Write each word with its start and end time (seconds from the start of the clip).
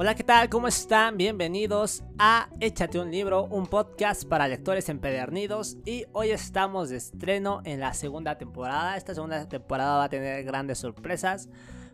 Hola, 0.00 0.14
¿qué 0.14 0.22
tal? 0.22 0.48
¿Cómo 0.48 0.68
están? 0.68 1.16
Bienvenidos 1.16 2.04
a 2.20 2.48
Échate 2.60 3.00
un 3.00 3.10
libro, 3.10 3.46
un 3.46 3.66
podcast 3.66 4.22
para 4.28 4.46
lectores 4.46 4.88
empedernidos. 4.88 5.76
Y 5.84 6.04
hoy 6.12 6.30
estamos 6.30 6.90
de 6.90 6.98
estreno 6.98 7.62
en 7.64 7.80
la 7.80 7.92
segunda 7.94 8.38
temporada. 8.38 8.96
Esta 8.96 9.12
segunda 9.12 9.48
temporada 9.48 9.96
va 9.96 10.04
a 10.04 10.08
tener 10.08 10.44
grandes 10.44 10.78
sorpresas. 10.78 11.48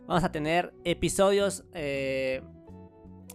Vamos 0.05 0.23
a 0.23 0.31
tener 0.31 0.71
episodios 0.83 1.63
eh, 1.73 2.43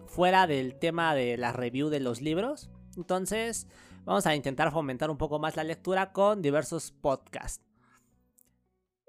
fuera 0.07 0.47
del 0.47 0.79
tema 0.79 1.17
de 1.17 1.37
la 1.37 1.51
review 1.51 1.89
de 1.89 1.99
los 1.99 2.21
libros. 2.21 2.71
Entonces, 2.97 3.67
vamos 4.05 4.25
a 4.29 4.37
intentar 4.37 4.71
fomentar 4.71 5.11
un 5.11 5.19
poco 5.19 5.41
más 5.41 5.57
la 5.57 5.65
lectura 5.65 6.13
con 6.13 6.43
diversos 6.43 6.93
podcasts. 6.93 7.65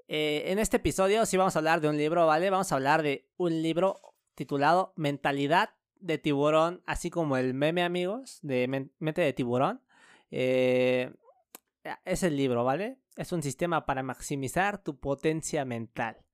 Eh, 0.08 0.42
en 0.46 0.58
este 0.58 0.78
episodio 0.78 1.24
sí 1.24 1.36
vamos 1.36 1.54
a 1.54 1.60
hablar 1.60 1.80
de 1.80 1.88
un 1.88 1.96
libro, 1.96 2.26
¿vale? 2.26 2.50
Vamos 2.50 2.72
a 2.72 2.74
hablar 2.74 3.04
de 3.04 3.30
un 3.36 3.62
libro 3.62 4.11
titulado 4.34 4.92
Mentalidad 4.96 5.70
de 6.00 6.18
tiburón, 6.18 6.82
así 6.86 7.10
como 7.10 7.36
el 7.36 7.54
meme 7.54 7.82
amigos 7.82 8.38
de 8.42 8.90
Mente 8.98 9.22
de 9.22 9.32
tiburón. 9.32 9.82
Eh, 10.30 11.12
es 12.04 12.22
el 12.22 12.36
libro, 12.36 12.64
¿vale? 12.64 12.98
Es 13.16 13.32
un 13.32 13.42
sistema 13.42 13.86
para 13.86 14.02
maximizar 14.02 14.82
tu 14.82 14.98
potencia 14.98 15.64
mental. 15.64 16.24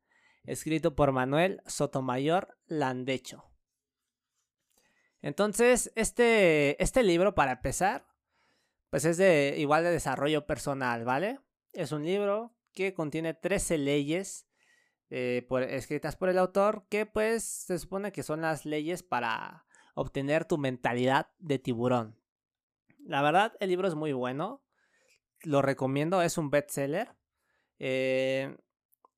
Escrito 0.44 0.94
por 0.94 1.12
Manuel 1.12 1.60
Sotomayor 1.66 2.56
Landecho. 2.66 3.44
Entonces, 5.20 5.92
este, 5.94 6.82
este 6.82 7.02
libro, 7.02 7.34
para 7.34 7.52
empezar, 7.52 8.06
pues 8.90 9.04
es 9.04 9.16
de 9.16 9.56
igual 9.58 9.84
de 9.84 9.90
desarrollo 9.90 10.46
personal, 10.46 11.04
¿vale? 11.04 11.40
Es 11.72 11.92
un 11.92 12.04
libro 12.04 12.54
que 12.72 12.94
contiene 12.94 13.34
13 13.34 13.78
leyes 13.78 14.47
eh, 15.10 15.46
escritas 15.70 16.16
por 16.16 16.28
el 16.28 16.38
autor, 16.38 16.86
que 16.88 17.06
pues 17.06 17.44
se 17.44 17.78
supone 17.78 18.12
que 18.12 18.22
son 18.22 18.42
las 18.42 18.64
leyes 18.66 19.02
para 19.02 19.64
obtener 19.94 20.44
tu 20.44 20.58
mentalidad 20.58 21.30
de 21.38 21.58
tiburón. 21.58 22.18
La 23.04 23.22
verdad, 23.22 23.54
el 23.60 23.70
libro 23.70 23.88
es 23.88 23.94
muy 23.94 24.12
bueno, 24.12 24.62
lo 25.42 25.62
recomiendo, 25.62 26.22
es 26.22 26.38
un 26.38 26.50
bestseller. 26.50 27.16
Eh, 27.78 28.56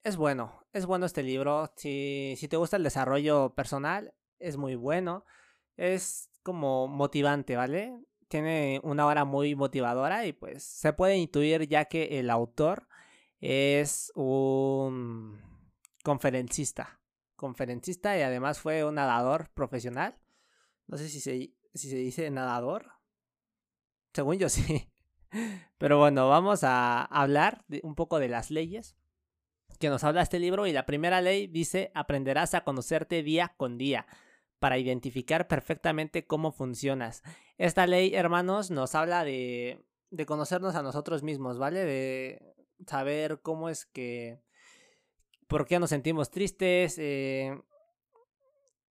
es 0.05 0.17
bueno, 0.17 0.65
es 0.73 0.87
bueno 0.87 1.07
este 1.07 1.23
libro. 1.23 1.73
Si, 1.77 2.35
si 2.37 2.49
te 2.49 2.57
gusta 2.57 2.77
el 2.77 2.85
desarrollo 2.85 3.55
personal, 3.55 4.15
es 4.39 4.57
muy 4.57 4.75
bueno. 4.75 5.25
Es 5.77 6.31
como 6.43 6.89
motivante, 6.89 7.57
¿vale? 7.57 7.99
Tiene 8.29 8.81
una 8.85 9.07
hora 9.07 9.25
muy 9.25 9.55
motivadora 9.55 10.27
y 10.27 10.33
pues 10.33 10.63
se 10.63 10.93
puede 10.93 11.17
intuir 11.17 11.67
ya 11.69 11.87
que 11.87 12.21
el 12.21 12.31
autor 12.31 12.87
es 13.41 14.13
un 14.15 15.50
conferencista. 16.03 17.01
Conferencista 17.37 18.17
y 18.19 18.23
además 18.23 18.61
fue 18.61 18.85
un 18.85 18.97
nadador 18.97 19.51
profesional. 19.51 20.19
No 20.87 20.97
sé 20.99 21.09
si 21.09 21.21
se, 21.21 21.55
si 21.75 21.91
se 21.91 21.97
dice 21.97 22.31
nadador. 22.31 22.93
Según 24.13 24.39
yo 24.39 24.49
sí. 24.51 24.91
Pero 25.79 25.99
bueno, 25.99 26.29
vamos 26.29 26.65
a 26.65 27.05
hablar 27.05 27.65
un 27.83 27.95
poco 27.95 28.19
de 28.19 28.29
las 28.29 28.51
leyes 28.51 28.97
que 29.79 29.89
nos 29.89 30.05
habla 30.05 30.23
este 30.23 30.39
libro. 30.39 30.67
Y 30.67 30.73
la 30.73 30.87
primera 30.87 31.21
ley 31.21 31.47
dice, 31.47 31.91
aprenderás 31.95 32.55
a 32.55 32.65
conocerte 32.65 33.23
día 33.23 33.55
con 33.57 33.79
día 33.79 34.07
para 34.59 34.77
identificar 34.77 35.49
perfectamente 35.49 36.27
cómo 36.27 36.53
funcionas. 36.53 37.23
Esta 37.57 37.87
ley, 37.87 38.15
hermanos, 38.15 38.71
nos 38.71 38.95
habla 38.95 39.25
de, 39.25 39.87
de 40.11 40.27
conocernos 40.27 40.75
a 40.75 40.83
nosotros 40.83 41.23
mismos, 41.23 41.59
¿vale? 41.59 41.85
De 41.85 42.55
saber 42.87 43.41
cómo 43.41 43.71
es 43.71 43.87
que 43.87 44.43
por 45.51 45.67
qué 45.67 45.81
nos 45.81 45.91
sentimos 45.91 46.31
tristes, 46.31 46.97
eh, 46.99 47.61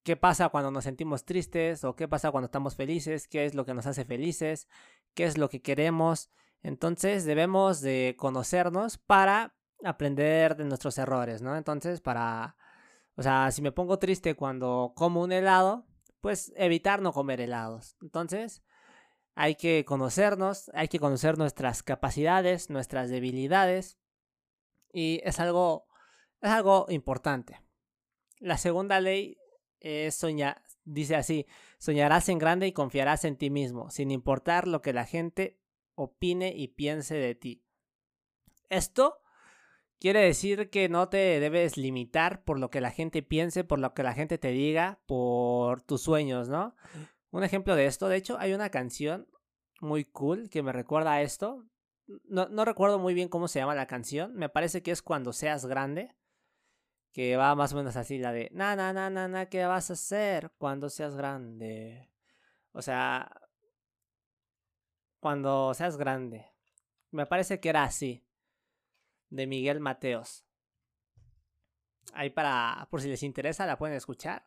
qué 0.03 0.17
pasa 0.17 0.49
cuando 0.49 0.73
nos 0.73 0.85
sentimos 0.85 1.25
tristes 1.25 1.85
o 1.85 1.95
qué 1.95 2.09
pasa 2.09 2.33
cuando 2.33 2.47
estamos 2.47 2.75
felices, 2.75 3.29
qué 3.29 3.47
es 3.47 3.55
lo 3.55 3.65
que 3.65 3.75
nos 3.75 3.87
hace 3.87 4.05
felices, 4.05 4.69
qué 5.15 5.25
es 5.25 5.39
lo 5.39 5.49
que 5.49 5.63
queremos. 5.63 6.31
Entonces 6.63 7.25
debemos 7.25 7.81
de 7.81 8.17
conocernos 8.19 8.99
para 8.99 9.55
aprender 9.85 10.57
de 10.57 10.65
nuestros 10.65 10.99
errores, 10.99 11.43
¿no? 11.43 11.57
Entonces 11.57 12.01
para, 12.01 12.57
o 13.15 13.23
sea, 13.23 13.53
si 13.53 13.63
me 13.63 13.71
pongo 13.71 14.01
triste 14.01 14.35
cuando 14.35 14.93
como 14.97 15.23
un 15.23 15.31
helado, 15.31 15.87
pues 16.21 16.53
evitar 16.57 17.01
no 17.01 17.13
comer 17.13 17.41
helados. 17.41 17.97
Entonces 18.03 18.65
hay 19.37 19.55
que 19.55 19.85
conocernos, 19.85 20.73
hay 20.75 20.89
que 20.89 20.99
conocer 20.99 21.39
nuestras 21.39 21.85
capacidades, 21.85 22.69
nuestras 22.69 23.11
debilidades 23.11 23.97
y 24.93 25.21
es 25.23 25.39
algo 25.39 25.88
es 26.41 26.51
algo 26.51 26.87
importante. 26.89 27.61
La 28.39 28.59
segunda 28.59 29.01
ley 29.01 29.39
es 29.81 30.17
soñar, 30.17 30.63
dice 30.85 31.17
así, 31.17 31.47
soñarás 31.79 32.29
en 32.29 32.39
grande 32.39 32.67
y 32.67 32.73
confiarás 32.73 33.25
en 33.25 33.37
ti 33.37 33.51
mismo, 33.51 33.91
sin 33.91 34.11
importar 34.11 34.69
lo 34.69 34.83
que 34.83 34.93
la 34.93 35.05
gente 35.05 35.61
opine 35.95 36.53
y 36.57 36.69
piense 36.69 37.17
de 37.17 37.35
ti. 37.35 37.65
Esto 38.69 39.21
quiere 39.99 40.21
decir 40.21 40.71
que 40.71 40.89
no 40.89 41.09
te 41.09 41.41
debes 41.41 41.77
limitar 41.77 42.45
por 42.45 42.59
lo 42.59 42.71
que 42.71 42.81
la 42.81 42.91
gente 42.91 43.23
piense, 43.23 43.65
por 43.65 43.79
lo 43.79 43.95
que 43.95 44.03
la 44.03 44.15
gente 44.15 44.39
te 44.39 44.49
diga, 44.49 45.01
por 45.07 45.83
tus 45.83 46.03
sueños, 46.03 46.49
¿no? 46.49 46.77
Un 47.31 47.45
ejemplo 47.45 47.75
de 47.75 47.87
esto, 47.87 48.09
de 48.09 48.17
hecho, 48.17 48.39
hay 48.39 48.53
una 48.53 48.71
canción 48.71 49.29
muy 49.81 50.05
cool 50.05 50.49
que 50.51 50.63
me 50.63 50.73
recuerda 50.73 51.15
a 51.15 51.23
esto. 51.23 51.67
No, 52.25 52.49
no 52.49 52.65
recuerdo 52.65 52.99
muy 52.99 53.15
bien 53.15 53.29
cómo 53.29 53.49
se 53.49 53.59
llama 53.59 53.75
la 53.75 53.87
canción, 53.87 54.35
me 54.35 54.49
parece 54.49 54.83
que 54.83 54.93
es 54.93 55.03
cuando 55.03 55.33
seas 55.33 55.67
grande 55.67 56.15
que 57.13 57.37
va 57.37 57.55
más 57.55 57.73
o 57.73 57.77
menos 57.77 57.97
así, 57.97 58.19
la 58.19 58.33
de, 58.33 58.49
na, 58.53 58.77
na, 58.77 58.93
na, 58.93 59.11
na, 59.11 59.29
na, 59.29 59.47
¿qué 59.47 59.65
vas 59.65 59.91
a 59.91 59.95
hacer 59.95 60.53
cuando 60.59 60.89
seas 60.91 61.17
grande? 61.17 62.11
O 62.73 62.83
sea, 62.83 63.31
cuando 65.21 65.75
seas 65.75 65.97
grande. 65.97 66.47
Me 67.11 67.27
parece 67.27 67.61
que 67.61 67.71
era 67.71 67.85
así, 67.85 68.25
de 69.31 69.47
Miguel 69.47 69.81
Mateos. 69.81 70.45
Ahí 72.13 72.31
para, 72.31 72.87
por 72.91 73.01
si 73.01 73.09
les 73.09 73.23
interesa, 73.23 73.67
la 73.67 73.79
pueden 73.79 73.97
escuchar. 73.97 74.47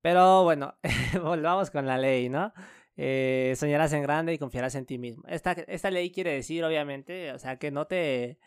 Pero 0.00 0.44
bueno, 0.44 0.76
volvamos 1.22 1.70
con 1.70 1.86
la 1.86 1.98
ley, 1.98 2.28
¿no? 2.28 2.52
Eh, 2.96 3.54
soñarás 3.56 3.92
en 3.92 4.02
grande 4.02 4.32
y 4.32 4.38
confiarás 4.38 4.74
en 4.74 4.86
ti 4.86 4.98
mismo. 4.98 5.24
Esta, 5.26 5.52
esta 5.52 5.90
ley 5.90 6.10
quiere 6.10 6.32
decir, 6.32 6.64
obviamente, 6.64 7.32
o 7.32 7.38
sea, 7.38 7.56
que 7.58 7.70
no 7.70 7.86
te 7.86 8.38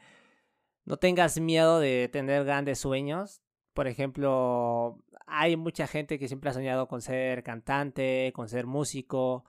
no 0.86 0.98
tengas 0.98 1.40
miedo 1.40 1.80
de 1.80 2.10
tener 2.12 2.46
grandes 2.46 2.80
sueños. 2.80 3.42
Por 3.74 3.88
ejemplo, 3.88 4.98
hay 5.28 5.56
mucha 5.56 5.88
gente 5.88 6.20
que 6.20 6.28
siempre 6.28 6.50
ha 6.50 6.54
soñado 6.54 6.88
con 6.88 7.02
ser 7.02 7.44
cantante, 7.44 8.32
con 8.36 8.50
ser 8.50 8.66
músico, 8.66 9.46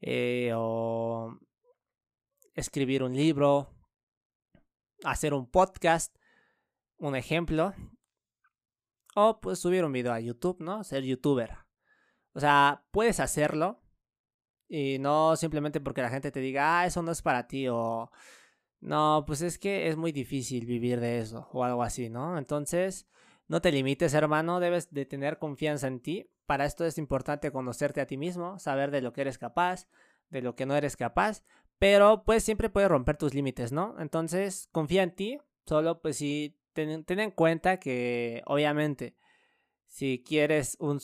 eh, 0.00 0.52
o 0.54 1.38
escribir 2.54 3.02
un 3.02 3.14
libro, 3.14 3.74
hacer 5.04 5.34
un 5.34 5.50
podcast, 5.50 6.16
un 6.96 7.16
ejemplo, 7.16 7.74
o 9.14 9.40
pues 9.40 9.58
subir 9.58 9.84
un 9.84 9.92
video 9.92 10.12
a 10.12 10.20
YouTube, 10.20 10.60
¿no? 10.60 10.84
Ser 10.84 11.02
youtuber. 11.02 11.56
O 12.32 12.40
sea, 12.40 12.84
puedes 12.92 13.20
hacerlo 13.20 13.80
y 14.68 14.98
no 14.98 15.34
simplemente 15.36 15.80
porque 15.80 16.02
la 16.02 16.10
gente 16.10 16.30
te 16.30 16.40
diga, 16.40 16.80
ah, 16.80 16.86
eso 16.86 17.02
no 17.02 17.10
es 17.10 17.22
para 17.22 17.48
ti 17.48 17.66
o 17.68 18.10
no, 18.80 19.24
pues 19.26 19.42
es 19.42 19.58
que 19.58 19.88
es 19.88 19.96
muy 19.96 20.12
difícil 20.12 20.64
vivir 20.66 21.00
de 21.00 21.18
eso 21.18 21.48
o 21.52 21.64
algo 21.64 21.82
así, 21.82 22.10
¿no? 22.10 22.38
Entonces, 22.38 23.08
no 23.48 23.60
te 23.60 23.72
limites, 23.72 24.14
hermano, 24.14 24.60
debes 24.60 24.92
de 24.92 25.04
tener 25.04 25.38
confianza 25.38 25.88
en 25.88 26.00
ti. 26.00 26.30
Para 26.46 26.64
esto 26.64 26.84
es 26.84 26.96
importante 26.98 27.50
conocerte 27.50 28.00
a 28.00 28.06
ti 28.06 28.16
mismo, 28.16 28.58
saber 28.58 28.90
de 28.90 29.02
lo 29.02 29.12
que 29.12 29.22
eres 29.22 29.38
capaz, 29.38 29.88
de 30.30 30.42
lo 30.42 30.54
que 30.54 30.66
no 30.66 30.76
eres 30.76 30.96
capaz, 30.96 31.42
pero 31.78 32.22
pues 32.24 32.44
siempre 32.44 32.70
puedes 32.70 32.88
romper 32.88 33.16
tus 33.16 33.34
límites, 33.34 33.72
¿no? 33.72 33.96
Entonces, 33.98 34.68
confía 34.72 35.02
en 35.02 35.14
ti, 35.14 35.38
solo 35.66 36.00
pues 36.00 36.16
sí, 36.16 36.56
ten, 36.72 37.04
en 37.06 37.30
cuenta 37.32 37.78
que 37.78 38.42
obviamente 38.46 39.16
si 39.86 40.22
quieres 40.24 40.76
un 40.80 41.00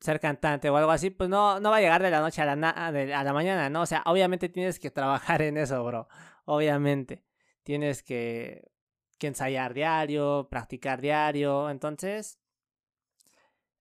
ser 0.00 0.20
cantante 0.20 0.70
o 0.70 0.76
algo 0.76 0.90
así, 0.92 1.10
pues 1.10 1.28
no, 1.28 1.60
no 1.60 1.70
va 1.70 1.76
a 1.76 1.80
llegar 1.80 2.02
de 2.02 2.10
la 2.10 2.20
noche 2.20 2.40
a 2.40 2.56
la, 2.56 2.70
a 2.70 3.24
la 3.24 3.32
mañana, 3.32 3.68
¿no? 3.68 3.82
O 3.82 3.86
sea, 3.86 4.02
obviamente 4.06 4.48
tienes 4.48 4.78
que 4.78 4.90
trabajar 4.90 5.42
en 5.42 5.58
eso, 5.58 5.84
bro 5.84 6.08
obviamente. 6.48 7.22
Tienes 7.68 8.02
que, 8.02 8.72
ensayar 9.20 9.74
diario, 9.74 10.48
practicar 10.50 11.02
diario, 11.02 11.68
entonces... 11.68 12.38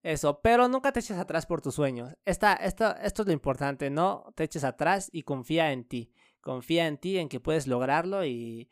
Eso, 0.03 0.41
pero 0.41 0.67
nunca 0.67 0.91
te 0.91 0.99
eches 0.99 1.17
atrás 1.17 1.45
por 1.45 1.61
tus 1.61 1.75
sueños. 1.75 2.13
Esta, 2.25 2.51
esto 2.55 2.97
es 2.97 3.17
lo 3.25 3.31
importante, 3.31 3.89
no 3.89 4.33
te 4.35 4.43
eches 4.43 4.65
atrás 4.65 5.09
y 5.13 5.23
confía 5.23 5.71
en 5.71 5.85
ti. 5.85 6.13
Confía 6.41 6.85
en 6.87 6.97
ti, 6.97 7.17
en 7.17 7.29
que 7.29 7.39
puedes 7.39 7.65
lograrlo 7.65 8.25
y, 8.25 8.69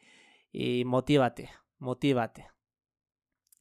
y 0.51 0.83
motívate, 0.83 1.49
motívate. 1.77 2.49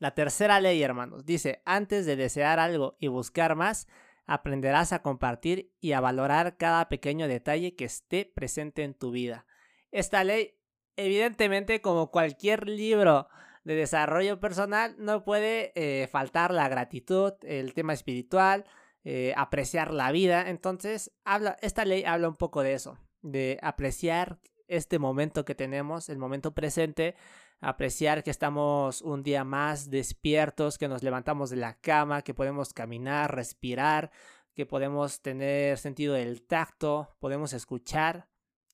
La 0.01 0.13
tercera 0.13 0.59
ley, 0.59 0.83
hermanos, 0.83 1.25
dice, 1.25 1.63
antes 1.65 2.05
de 2.05 2.17
desear 2.17 2.59
algo 2.59 2.97
y 2.99 3.07
buscar 3.07 3.55
más, 3.55 3.87
aprenderás 4.27 4.93
a 4.93 5.03
compartir 5.03 5.73
y 5.81 5.93
a 5.93 6.01
valorar 6.01 6.57
cada 6.57 6.89
pequeño 6.89 7.29
detalle 7.29 7.77
que 7.77 7.85
esté 7.85 8.25
presente 8.25 8.83
en 8.83 8.95
tu 8.95 9.13
vida. 9.13 9.47
Esta 9.93 10.25
ley, 10.25 10.59
evidentemente, 10.97 11.81
como 11.81 12.11
cualquier 12.11 12.69
libro 12.69 13.29
de 13.65 13.75
desarrollo 13.75 14.41
personal, 14.41 14.95
no 14.99 15.25
puede 15.25 15.73
eh, 15.75 16.07
faltar 16.09 16.53
la 16.53 16.69
gratitud, 16.69 17.33
el 17.43 17.73
tema 17.75 17.93
espiritual, 17.93 18.65
eh, 19.05 19.33
apreciar 19.37 19.93
la 19.93 20.13
vida. 20.13 20.49
Entonces, 20.49 21.13
habla, 21.25 21.57
esta 21.63 21.85
ley 21.85 22.05
habla 22.05 22.29
un 22.29 22.37
poco 22.37 22.63
de 22.63 22.75
eso, 22.75 22.99
de 23.23 23.59
apreciar 23.63 24.39
este 24.69 24.99
momento 24.99 25.45
que 25.45 25.55
tenemos, 25.55 26.09
el 26.09 26.19
momento 26.19 26.55
presente, 26.55 27.15
apreciar 27.61 28.23
que 28.23 28.31
estamos 28.31 29.03
un 29.03 29.23
día 29.23 29.45
más 29.45 29.91
despiertos, 29.91 30.79
que 30.79 30.89
nos 30.89 31.03
levantamos 31.03 31.51
de 31.51 31.57
la 31.57 31.75
cama, 31.75 32.23
que 32.23 32.35
podemos 32.35 32.73
caminar, 32.73 33.35
respirar, 33.35 34.11
que 34.55 34.67
podemos 34.67 35.21
tener 35.21 35.79
sentido 35.79 36.15
del 36.15 36.47
tacto, 36.47 37.17
podemos 37.19 37.53
escuchar 37.53 38.29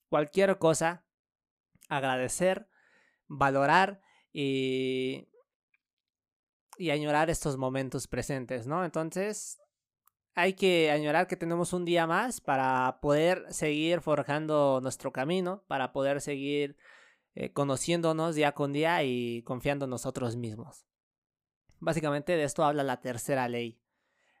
cualquier 0.09 0.57
cosa, 0.57 1.05
agradecer, 1.91 2.67
valorar 3.27 4.01
y, 4.31 5.27
y 6.77 6.89
añorar 6.89 7.29
estos 7.29 7.57
momentos 7.57 8.07
presentes, 8.07 8.65
¿no? 8.65 8.85
Entonces, 8.85 9.59
hay 10.33 10.53
que 10.53 10.89
añorar 10.89 11.27
que 11.27 11.35
tenemos 11.35 11.73
un 11.73 11.83
día 11.83 12.07
más 12.07 12.39
para 12.39 12.99
poder 13.01 13.45
seguir 13.49 13.99
forjando 13.99 14.79
nuestro 14.81 15.11
camino, 15.11 15.63
para 15.67 15.91
poder 15.91 16.21
seguir 16.21 16.77
eh, 17.35 17.51
conociéndonos 17.51 18.35
día 18.35 18.53
con 18.53 18.71
día 18.71 19.03
y 19.03 19.43
confiando 19.43 19.85
en 19.85 19.91
nosotros 19.91 20.37
mismos. 20.37 20.85
Básicamente 21.79 22.37
de 22.37 22.43
esto 22.43 22.63
habla 22.63 22.83
la 22.83 23.01
tercera 23.01 23.49
ley. 23.49 23.81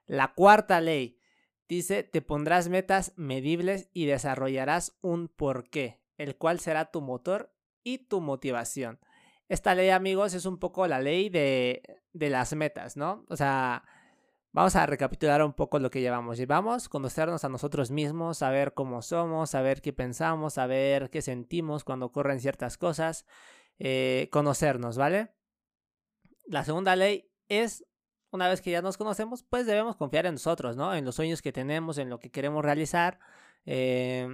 La 0.05 0.33
cuarta 0.33 0.79
ley 0.79 1.19
dice, 1.67 2.03
te 2.03 2.21
pondrás 2.21 2.69
metas 2.69 3.11
medibles 3.17 3.89
y 3.91 4.05
desarrollarás 4.05 4.97
un 5.01 5.27
porqué, 5.27 6.00
el 6.21 6.37
cual 6.37 6.59
será 6.59 6.91
tu 6.91 7.01
motor 7.01 7.53
y 7.83 7.99
tu 7.99 8.21
motivación. 8.21 8.99
Esta 9.49 9.75
ley, 9.75 9.89
amigos, 9.89 10.33
es 10.33 10.45
un 10.45 10.57
poco 10.59 10.87
la 10.87 10.99
ley 10.99 11.29
de, 11.29 11.83
de 12.13 12.29
las 12.29 12.53
metas, 12.55 12.95
¿no? 12.95 13.25
O 13.29 13.35
sea, 13.35 13.83
Vamos 14.53 14.75
a 14.75 14.85
recapitular 14.85 15.41
un 15.43 15.53
poco 15.53 15.79
lo 15.79 15.89
que 15.89 16.01
llevamos. 16.01 16.37
Llevamos 16.37 16.89
conocernos 16.89 17.45
a 17.45 17.49
nosotros 17.49 17.89
mismos, 17.89 18.39
saber 18.39 18.73
cómo 18.73 19.01
somos, 19.01 19.51
saber 19.51 19.81
qué 19.81 19.93
pensamos, 19.93 20.55
saber 20.55 21.09
qué 21.09 21.21
sentimos 21.21 21.85
cuando 21.85 22.07
ocurren 22.07 22.41
ciertas 22.41 22.77
cosas, 22.77 23.25
eh, 23.79 24.27
conocernos, 24.29 24.97
¿vale? 24.97 25.31
La 26.45 26.65
segunda 26.65 26.97
ley 26.97 27.31
es, 27.47 27.85
una 28.29 28.49
vez 28.49 28.59
que 28.59 28.71
ya 28.71 28.81
nos 28.81 28.97
conocemos, 28.97 29.43
pues 29.43 29.65
debemos 29.65 29.95
confiar 29.95 30.25
en 30.25 30.33
nosotros, 30.33 30.75
¿no? 30.75 30.93
En 30.93 31.05
los 31.05 31.15
sueños 31.15 31.41
que 31.41 31.53
tenemos, 31.53 31.97
en 31.97 32.09
lo 32.09 32.19
que 32.19 32.29
queremos 32.29 32.65
realizar. 32.65 33.19
Eh, 33.65 34.27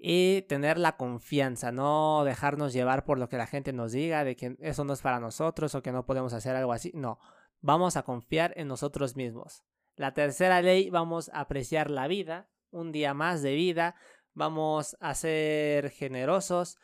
y 0.00 0.42
tener 0.42 0.78
la 0.78 0.96
confianza, 0.96 1.72
no 1.72 2.22
dejarnos 2.24 2.72
llevar 2.72 3.04
por 3.04 3.18
lo 3.18 3.28
que 3.28 3.36
la 3.36 3.46
gente 3.46 3.72
nos 3.72 3.92
diga, 3.92 4.24
de 4.24 4.36
que 4.36 4.56
eso 4.60 4.84
no 4.84 4.92
es 4.92 5.02
para 5.02 5.20
nosotros 5.20 5.74
o 5.74 5.82
que 5.82 5.92
no 5.92 6.06
podemos 6.06 6.32
hacer 6.32 6.54
algo 6.54 6.72
así. 6.72 6.92
No, 6.94 7.18
Vamos 7.60 7.96
a 7.96 8.02
confiar 8.02 8.52
en 8.56 8.68
nosotros 8.68 9.16
mismos. 9.16 9.64
La 9.96 10.14
tercera 10.14 10.62
ley, 10.62 10.90
vamos 10.90 11.28
a 11.30 11.40
apreciar 11.40 11.90
la 11.90 12.06
vida, 12.06 12.48
un 12.70 12.92
día 12.92 13.14
más 13.14 13.42
de 13.42 13.54
vida, 13.54 13.96
vamos 14.32 14.96
a 15.00 15.14
ser 15.14 15.90
generosos 15.90 16.78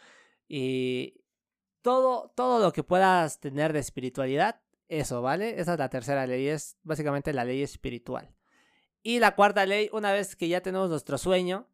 y 0.48 1.22
todo, 1.82 2.32
todo 2.34 2.58
lo 2.58 2.72
que 2.72 2.82
puedas 2.82 3.38
tener 3.38 3.72
de 3.72 3.78
espiritualidad, 3.78 4.60
eso, 4.88 5.22
¿vale? 5.22 5.60
Esa 5.60 5.74
es 5.74 5.78
la 5.78 5.90
tercera 5.90 6.26
ley, 6.26 6.48
es 6.48 6.76
básicamente 6.82 7.32
la 7.32 7.44
ley 7.44 7.62
espiritual. 7.62 8.34
Y 9.02 9.20
la 9.20 9.36
cuarta 9.36 9.64
ley, 9.64 9.88
una 9.92 10.12
vez 10.12 10.34
que 10.34 10.48
ya 10.48 10.60
tenemos 10.60 10.90
nuestro 10.90 11.18
sueño, 11.18 11.68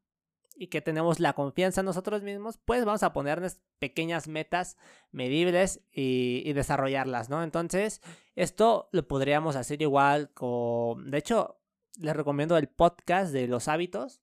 y 0.60 0.66
que 0.66 0.82
tenemos 0.82 1.20
la 1.20 1.32
confianza 1.32 1.80
en 1.80 1.86
nosotros 1.86 2.22
mismos, 2.22 2.58
pues 2.58 2.84
vamos 2.84 3.02
a 3.02 3.14
ponernos 3.14 3.62
pequeñas 3.78 4.28
metas 4.28 4.76
medibles 5.10 5.80
y, 5.90 6.52
desarrollarlas, 6.52 7.30
¿no? 7.30 7.42
Entonces, 7.42 8.02
esto 8.36 8.90
lo 8.92 9.08
podríamos 9.08 9.56
hacer 9.56 9.80
igual 9.80 10.34
con... 10.34 11.10
De 11.10 11.16
hecho, 11.16 11.62
les 11.98 12.14
recomiendo 12.14 12.58
el 12.58 12.68
podcast 12.68 13.32
de 13.32 13.48
los 13.48 13.68
hábitos. 13.68 14.20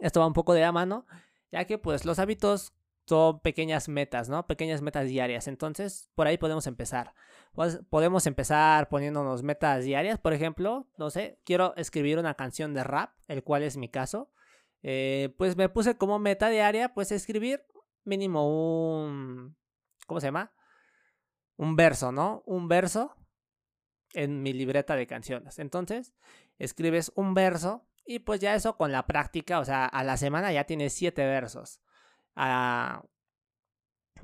Esto 0.00 0.18
va 0.18 0.26
un 0.26 0.32
poco 0.32 0.54
de 0.54 0.62
la 0.62 0.72
mano, 0.72 1.06
ya 1.52 1.66
que 1.66 1.78
pues 1.78 2.04
los 2.04 2.18
hábitos 2.18 2.72
son 3.06 3.38
pequeñas 3.38 3.88
metas, 3.88 4.28
¿no? 4.28 4.48
Pequeñas 4.48 4.82
metas 4.82 5.06
diarias. 5.06 5.46
Entonces, 5.46 6.10
por 6.16 6.26
ahí 6.26 6.36
podemos 6.36 6.66
empezar. 6.66 7.14
Pues, 7.52 7.78
podemos 7.90 8.26
empezar 8.26 8.88
poniéndonos 8.88 9.44
metas 9.44 9.84
diarias. 9.84 10.18
Por 10.18 10.32
ejemplo, 10.32 10.88
no 10.98 11.10
sé, 11.10 11.38
quiero 11.44 11.76
escribir 11.76 12.18
una 12.18 12.34
canción 12.34 12.74
de 12.74 12.82
rap, 12.82 13.12
el 13.28 13.44
cual 13.44 13.62
es 13.62 13.76
mi 13.76 13.88
caso. 13.88 14.32
Eh, 14.86 15.34
pues 15.38 15.56
me 15.56 15.70
puse 15.70 15.96
como 15.96 16.18
meta 16.18 16.50
diaria, 16.50 16.92
pues 16.92 17.10
escribir 17.10 17.64
mínimo 18.04 18.46
un... 18.46 19.56
¿Cómo 20.06 20.20
se 20.20 20.26
llama? 20.26 20.52
Un 21.56 21.74
verso, 21.74 22.12
¿no? 22.12 22.42
Un 22.44 22.68
verso 22.68 23.16
en 24.12 24.42
mi 24.42 24.52
libreta 24.52 24.94
de 24.94 25.06
canciones. 25.06 25.58
Entonces, 25.58 26.12
escribes 26.58 27.12
un 27.16 27.32
verso 27.32 27.88
y 28.04 28.18
pues 28.18 28.40
ya 28.40 28.54
eso 28.54 28.76
con 28.76 28.92
la 28.92 29.06
práctica, 29.06 29.58
o 29.58 29.64
sea, 29.64 29.86
a 29.86 30.04
la 30.04 30.18
semana 30.18 30.52
ya 30.52 30.64
tienes 30.64 30.92
siete 30.92 31.24
versos. 31.24 31.80
A, 32.36 33.02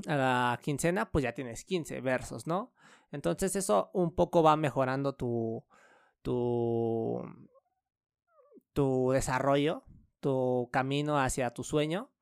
a 0.06 0.14
la 0.14 0.60
quincena, 0.62 1.10
pues 1.10 1.22
ya 1.24 1.32
tienes 1.32 1.64
15 1.64 2.02
versos, 2.02 2.46
¿no? 2.46 2.74
Entonces 3.12 3.56
eso 3.56 3.90
un 3.94 4.14
poco 4.14 4.42
va 4.42 4.56
mejorando 4.56 5.14
tu, 5.14 5.64
tu, 6.20 7.22
tu 8.74 9.12
desarrollo 9.12 9.84
tu 10.20 10.68
camino 10.72 11.18
hacia 11.18 11.52
tu 11.52 11.64
sueño. 11.64 12.12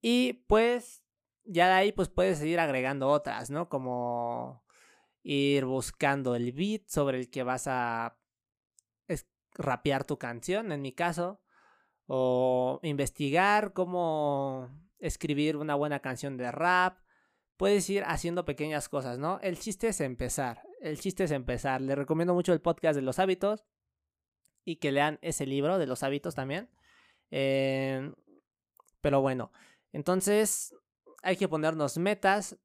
Y 0.00 0.44
pues 0.48 1.04
ya 1.44 1.66
de 1.68 1.74
ahí 1.74 1.92
pues 1.92 2.08
puedes 2.08 2.38
seguir 2.38 2.60
agregando 2.60 3.08
otras, 3.08 3.50
¿no? 3.50 3.68
Como 3.68 4.64
ir 5.22 5.64
buscando 5.64 6.34
el 6.34 6.52
beat 6.52 6.88
sobre 6.88 7.18
el 7.18 7.30
que 7.30 7.42
vas 7.42 7.66
a 7.66 8.18
rapear 9.54 10.04
tu 10.04 10.18
canción, 10.18 10.72
en 10.72 10.82
mi 10.82 10.92
caso. 10.92 11.40
O 12.06 12.80
investigar 12.82 13.72
cómo 13.72 14.68
escribir 14.98 15.56
una 15.56 15.74
buena 15.74 16.00
canción 16.00 16.36
de 16.36 16.50
rap. 16.50 16.98
Puedes 17.56 17.88
ir 17.90 18.02
haciendo 18.06 18.44
pequeñas 18.44 18.88
cosas, 18.88 19.18
¿no? 19.18 19.38
El 19.40 19.58
chiste 19.58 19.88
es 19.88 20.00
empezar. 20.00 20.62
El 20.80 20.98
chiste 20.98 21.24
es 21.24 21.30
empezar. 21.30 21.80
Le 21.80 21.94
recomiendo 21.94 22.34
mucho 22.34 22.52
el 22.52 22.60
podcast 22.60 22.96
de 22.96 23.02
los 23.02 23.18
hábitos. 23.18 23.64
Y 24.64 24.76
que 24.76 24.92
lean 24.92 25.18
ese 25.22 25.46
libro 25.46 25.78
de 25.78 25.86
los 25.86 26.02
hábitos 26.02 26.34
también. 26.34 26.68
Em, 27.34 28.14
pero 29.00 29.22
bueno, 29.22 29.50
entonces 29.92 30.74
hay 31.22 31.36
que 31.36 31.48
ponernos 31.48 31.96
metas 31.96 32.58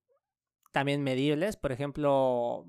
también 0.74 1.02
medibles. 1.04 1.56
Por 1.56 1.72
ejemplo, 1.72 2.68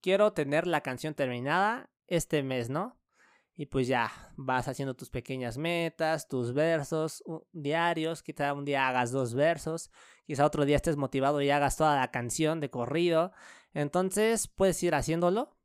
quiero 0.00 0.32
tener 0.32 0.66
la 0.68 0.82
canción 0.82 1.14
terminada 1.14 1.90
este 2.06 2.42
mes, 2.44 2.70
¿no? 2.70 2.96
Y 3.56 3.66
pues 3.66 3.88
ya, 3.88 4.32
vas 4.36 4.68
haciendo 4.68 4.94
tus 4.94 5.10
pequeñas 5.10 5.58
metas, 5.58 6.28
tus 6.28 6.54
versos 6.54 7.22
diarios, 7.52 8.22
quizá 8.22 8.54
un 8.54 8.64
día 8.64 8.88
hagas 8.88 9.10
dos 9.10 9.34
versos, 9.34 9.90
quizá 10.24 10.46
otro 10.46 10.64
día 10.64 10.76
estés 10.76 10.96
motivado 10.96 11.42
y 11.42 11.50
hagas 11.50 11.76
toda 11.76 11.96
la 11.96 12.10
canción 12.12 12.60
de 12.60 12.70
corrido. 12.70 13.32
Entonces 13.74 14.48
puedes 14.48 14.82
ir 14.82 14.94
haciéndolo, 14.94 15.58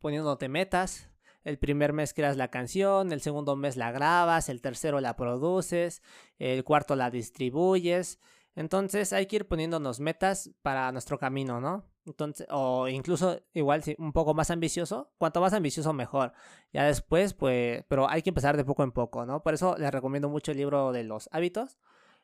poniéndote 0.00 0.48
metas, 0.48 1.08
el 1.48 1.58
primer 1.58 1.92
mes 1.92 2.12
creas 2.12 2.36
la 2.36 2.48
canción, 2.48 3.10
el 3.12 3.22
segundo 3.22 3.56
mes 3.56 3.76
la 3.76 3.90
grabas, 3.90 4.48
el 4.48 4.60
tercero 4.60 5.00
la 5.00 5.16
produces, 5.16 6.02
el 6.38 6.62
cuarto 6.62 6.94
la 6.94 7.10
distribuyes. 7.10 8.20
Entonces 8.54 9.12
hay 9.12 9.26
que 9.26 9.36
ir 9.36 9.48
poniéndonos 9.48 9.98
metas 9.98 10.50
para 10.62 10.92
nuestro 10.92 11.18
camino, 11.18 11.60
¿no? 11.60 11.84
Entonces, 12.04 12.46
o 12.50 12.88
incluso 12.88 13.40
igual 13.54 13.82
un 13.98 14.12
poco 14.12 14.34
más 14.34 14.50
ambicioso, 14.50 15.12
cuanto 15.16 15.40
más 15.40 15.52
ambicioso 15.52 15.92
mejor. 15.92 16.32
Ya 16.72 16.84
después, 16.84 17.34
pues, 17.34 17.84
pero 17.88 18.08
hay 18.08 18.22
que 18.22 18.30
empezar 18.30 18.56
de 18.56 18.64
poco 18.64 18.82
en 18.82 18.92
poco, 18.92 19.24
¿no? 19.24 19.42
Por 19.42 19.54
eso 19.54 19.76
les 19.78 19.90
recomiendo 19.90 20.28
mucho 20.28 20.52
el 20.52 20.58
libro 20.58 20.92
de 20.92 21.04
los 21.04 21.28
hábitos, 21.32 21.78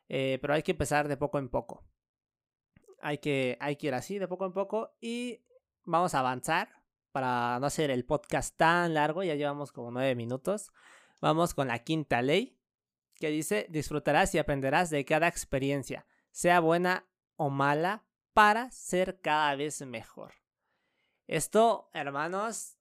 eh, 0.09 0.39
pero 0.41 0.55
hay 0.55 0.63
que 0.63 0.73
empezar 0.73 1.09
de 1.09 1.17
poco 1.17 1.39
en 1.39 1.49
poco. 1.49 1.83
Hay 3.01 3.19
que, 3.19 3.57
hay 3.61 3.77
que 3.77 3.87
ir 3.89 3.95
así, 3.95 4.19
de 4.19 4.29
poco 4.29 4.45
en 4.47 4.53
poco, 4.53 4.97
y 5.01 5.45
vamos 5.85 6.15
a 6.15 6.21
avanzar 6.21 6.84
para 7.15 7.61
no 7.61 7.67
hacer 7.67 7.93
el 7.93 8.05
podcast 8.05 8.57
tan 8.57 8.93
largo, 8.93 9.23
ya 9.23 9.37
llevamos 9.37 9.71
como 9.71 9.93
nueve 9.93 10.17
minutos. 10.17 10.73
Vamos 11.21 11.55
con 11.55 11.69
la 11.69 11.79
quinta 11.79 12.23
ley, 12.23 12.59
que 13.15 13.29
dice, 13.29 13.69
disfrutarás 13.71 14.35
y 14.35 14.39
aprenderás 14.39 14.91
de 14.91 15.05
cada 15.05 15.29
experiencia, 15.29 16.09
sea 16.33 16.59
buena 16.59 17.07
o 17.37 17.51
mala, 17.51 18.05
para 18.33 18.69
ser 18.73 19.21
cada 19.21 19.55
vez 19.55 19.81
mejor. 19.87 20.35
Esto, 21.29 21.89
hermanos, 21.93 22.79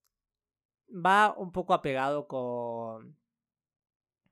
va 0.90 1.36
un 1.38 1.52
poco 1.52 1.76
apegado 1.76 2.28
con 2.28 3.16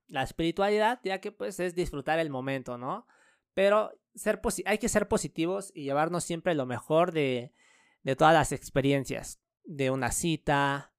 la 0.08 0.24
espiritualidad, 0.24 1.00
ya 1.04 1.22
que 1.22 1.32
pues 1.32 1.60
es 1.60 1.76
disfrutar 1.76 2.18
el 2.18 2.32
momento, 2.32 2.80
¿no? 2.80 3.06
Pero 3.54 3.92
ser 4.16 4.42
hay 4.66 4.80
que 4.80 4.90
ser 4.90 5.08
positivos 5.08 5.72
y 5.76 5.84
llevarnos 5.84 6.24
siempre 6.24 6.56
lo 6.56 6.66
mejor 6.66 7.12
de, 7.12 7.54
de 8.02 8.16
todas 8.16 8.34
las 8.34 8.52
experiencias 8.52 9.40
de 9.64 9.92
una 9.92 10.12
cita, 10.12 10.94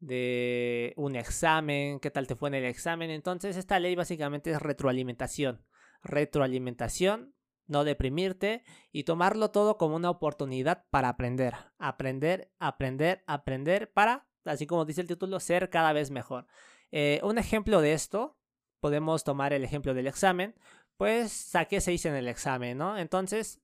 de 0.00 0.94
un 0.96 1.16
examen, 1.16 2.00
qué 2.00 2.10
tal 2.10 2.26
te 2.26 2.36
fue 2.36 2.48
en 2.48 2.56
el 2.56 2.64
examen. 2.64 3.10
Entonces 3.10 3.56
esta 3.56 3.80
ley 3.80 3.94
básicamente 3.94 4.50
es 4.50 4.60
retroalimentación. 4.60 5.64
Retroalimentación, 6.02 7.34
no 7.66 7.84
deprimirte 7.84 8.64
y 8.92 9.04
tomarlo 9.04 9.50
todo 9.50 9.76
como 9.76 9.96
una 9.96 10.10
oportunidad 10.10 10.86
para 10.90 11.08
aprender. 11.08 11.54
Aprender, 11.78 12.52
aprender, 12.58 13.24
aprender 13.26 13.92
para 13.92 14.28
así 14.48 14.66
como 14.66 14.84
dice 14.84 15.00
el 15.00 15.06
título, 15.06 15.40
ser 15.40 15.70
cada 15.70 15.92
vez 15.92 16.10
mejor. 16.10 16.46
Eh, 16.90 17.20
un 17.22 17.38
ejemplo 17.38 17.80
de 17.80 17.92
esto, 17.92 18.38
podemos 18.80 19.24
tomar 19.24 19.52
el 19.52 19.64
ejemplo 19.64 19.94
del 19.94 20.06
examen, 20.06 20.54
pues 20.96 21.32
saqué 21.32 21.80
6 21.80 22.06
en 22.06 22.14
el 22.14 22.28
examen, 22.28 22.78
¿no? 22.78 22.98
Entonces, 22.98 23.60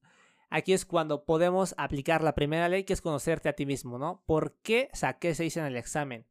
aquí 0.55 0.73
es 0.73 0.85
cuando 0.85 1.25
podemos 1.25 1.75
aplicar 1.79 2.23
la 2.23 2.35
primera 2.35 2.69
ley, 2.69 2.85
que 2.85 2.93
es 2.93 3.01
conocerte 3.01 3.49
a 3.49 3.55
ti 3.55 3.67
mismo, 3.67 3.99
¿no? 3.99 4.23
¿Por 4.25 4.57
qué 4.63 4.89
saqué 4.93 5.35
6 5.35 5.57
en 5.57 5.65
el 5.65 5.77
examen? 5.77 6.27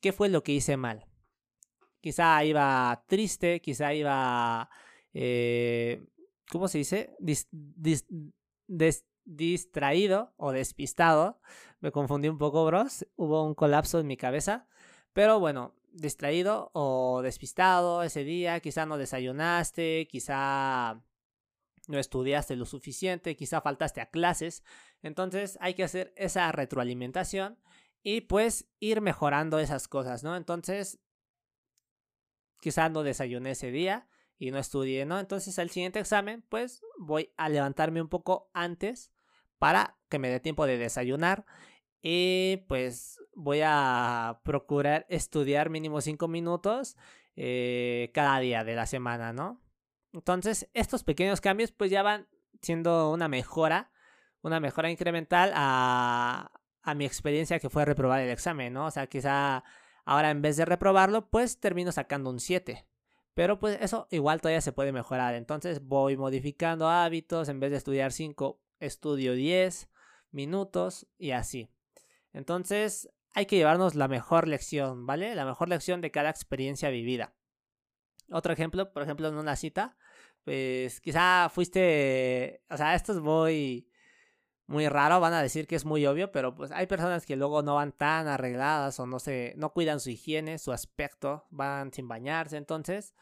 ¿Qué 0.00 0.12
fue 0.12 0.28
lo 0.28 0.42
que 0.42 0.52
hice 0.52 0.76
mal? 0.76 1.06
Quizá 2.00 2.44
iba 2.44 3.04
triste, 3.06 3.60
quizá 3.60 3.94
iba... 3.94 4.68
Eh, 5.14 6.04
¿Cómo 6.50 6.68
se 6.68 6.78
dice? 6.78 7.16
distraído 9.24 10.34
o 10.36 10.52
despistado. 10.52 11.40
Me 11.80 11.92
confundí 11.92 12.28
un 12.28 12.38
poco, 12.38 12.66
bros. 12.66 13.06
Hubo 13.16 13.42
un 13.42 13.54
colapso 13.54 14.00
en 14.00 14.06
mi 14.06 14.18
cabeza. 14.18 14.68
Pero 15.14 15.40
bueno, 15.40 15.74
distraído 15.92 16.70
o 16.74 17.22
despistado 17.22 18.02
ese 18.02 18.24
día. 18.24 18.60
Quizá 18.60 18.84
no 18.84 18.98
desayunaste, 18.98 20.08
quizá 20.10 21.02
no 21.88 21.98
estudiaste 21.98 22.56
lo 22.56 22.64
suficiente, 22.64 23.36
quizá 23.36 23.60
faltaste 23.60 24.00
a 24.00 24.10
clases. 24.10 24.62
Entonces 25.02 25.58
hay 25.60 25.74
que 25.74 25.84
hacer 25.84 26.12
esa 26.16 26.50
retroalimentación 26.52 27.58
y 28.02 28.22
pues 28.22 28.68
ir 28.80 29.00
mejorando 29.00 29.58
esas 29.58 29.88
cosas, 29.88 30.24
¿no? 30.24 30.36
Entonces, 30.36 31.00
quizá 32.60 32.88
no 32.88 33.02
desayuné 33.02 33.52
ese 33.52 33.70
día 33.70 34.08
y 34.38 34.50
no 34.50 34.58
estudié, 34.58 35.04
¿no? 35.06 35.18
Entonces 35.18 35.58
al 35.58 35.70
siguiente 35.70 36.00
examen, 36.00 36.44
pues 36.48 36.82
voy 36.98 37.32
a 37.36 37.48
levantarme 37.48 38.00
un 38.02 38.08
poco 38.08 38.50
antes 38.54 39.12
para 39.58 39.98
que 40.08 40.18
me 40.18 40.28
dé 40.28 40.40
tiempo 40.40 40.66
de 40.66 40.78
desayunar 40.78 41.46
y 42.02 42.64
pues 42.68 43.20
voy 43.34 43.60
a 43.64 44.40
procurar 44.44 45.06
estudiar 45.08 45.70
mínimo 45.70 46.00
5 46.00 46.26
minutos 46.26 46.96
eh, 47.36 48.10
cada 48.12 48.40
día 48.40 48.64
de 48.64 48.74
la 48.74 48.86
semana, 48.86 49.32
¿no? 49.32 49.60
Entonces 50.12 50.68
estos 50.74 51.04
pequeños 51.04 51.40
cambios 51.40 51.72
pues 51.72 51.90
ya 51.90 52.02
van 52.02 52.28
siendo 52.60 53.10
una 53.10 53.28
mejora, 53.28 53.90
una 54.42 54.60
mejora 54.60 54.90
incremental 54.90 55.52
a, 55.54 56.50
a 56.82 56.94
mi 56.94 57.04
experiencia 57.04 57.58
que 57.58 57.70
fue 57.70 57.84
reprobar 57.84 58.20
el 58.20 58.30
examen, 58.30 58.72
¿no? 58.72 58.86
O 58.86 58.90
sea, 58.90 59.06
quizá 59.06 59.64
ahora 60.04 60.30
en 60.30 60.42
vez 60.42 60.56
de 60.56 60.64
reprobarlo, 60.64 61.28
pues 61.30 61.60
termino 61.60 61.92
sacando 61.92 62.30
un 62.30 62.40
7. 62.40 62.86
Pero 63.34 63.58
pues 63.58 63.78
eso 63.80 64.08
igual 64.10 64.40
todavía 64.40 64.60
se 64.60 64.72
puede 64.72 64.92
mejorar. 64.92 65.34
Entonces 65.34 65.82
voy 65.82 66.16
modificando 66.16 66.88
hábitos. 66.88 67.48
En 67.48 67.60
vez 67.60 67.70
de 67.70 67.78
estudiar 67.78 68.12
5, 68.12 68.60
estudio 68.78 69.32
10 69.34 69.88
minutos 70.30 71.06
y 71.18 71.30
así. 71.30 71.70
Entonces 72.32 73.08
hay 73.34 73.46
que 73.46 73.56
llevarnos 73.56 73.94
la 73.94 74.08
mejor 74.08 74.48
lección, 74.48 75.06
¿vale? 75.06 75.34
La 75.34 75.46
mejor 75.46 75.68
lección 75.68 76.00
de 76.00 76.10
cada 76.10 76.28
experiencia 76.28 76.90
vivida. 76.90 77.34
Otro 78.30 78.52
ejemplo, 78.52 78.92
por 78.92 79.02
ejemplo, 79.02 79.28
en 79.28 79.36
una 79.36 79.56
cita, 79.56 79.96
pues 80.44 81.00
quizá 81.00 81.48
fuiste, 81.48 82.62
o 82.70 82.76
sea, 82.76 82.94
esto 82.94 83.12
es 83.12 83.20
muy 83.20 84.88
raro, 84.88 85.20
van 85.20 85.34
a 85.34 85.42
decir 85.42 85.66
que 85.66 85.76
es 85.76 85.84
muy 85.84 86.06
obvio, 86.06 86.32
pero 86.32 86.54
pues 86.54 86.72
hay 86.72 86.86
personas 86.86 87.26
que 87.26 87.36
luego 87.36 87.62
no 87.62 87.74
van 87.76 87.92
tan 87.92 88.26
arregladas 88.28 88.98
o 89.00 89.06
no 89.06 89.18
se 89.18 89.54
no 89.56 89.72
cuidan 89.72 90.00
su 90.00 90.10
higiene, 90.10 90.58
su 90.58 90.72
aspecto, 90.72 91.46
van 91.50 91.92
sin 91.92 92.08
bañarse, 92.08 92.56
entonces 92.56 93.14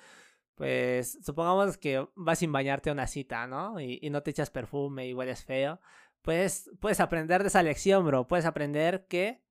pues 0.55 1.19
supongamos 1.25 1.79
que 1.79 2.07
vas 2.15 2.39
sin 2.39 2.53
bañarte 2.53 2.91
a 2.91 2.93
una 2.93 3.07
cita, 3.07 3.47
¿no? 3.47 3.81
Y, 3.81 3.99
y, 4.03 4.11
no 4.11 4.23
te 4.23 4.31
echas 4.31 4.51
perfume 4.51 5.09
y 5.09 5.15
hueles 5.15 5.45
feo, 5.45 5.81
pues 6.23 6.71
puedes 6.81 7.01
aprender 7.01 7.43
de 7.43 7.49
esa 7.49 7.63
lección, 7.63 8.05
bro, 8.07 8.29
puedes 8.29 8.45
aprender 8.47 9.07
que 9.09 9.43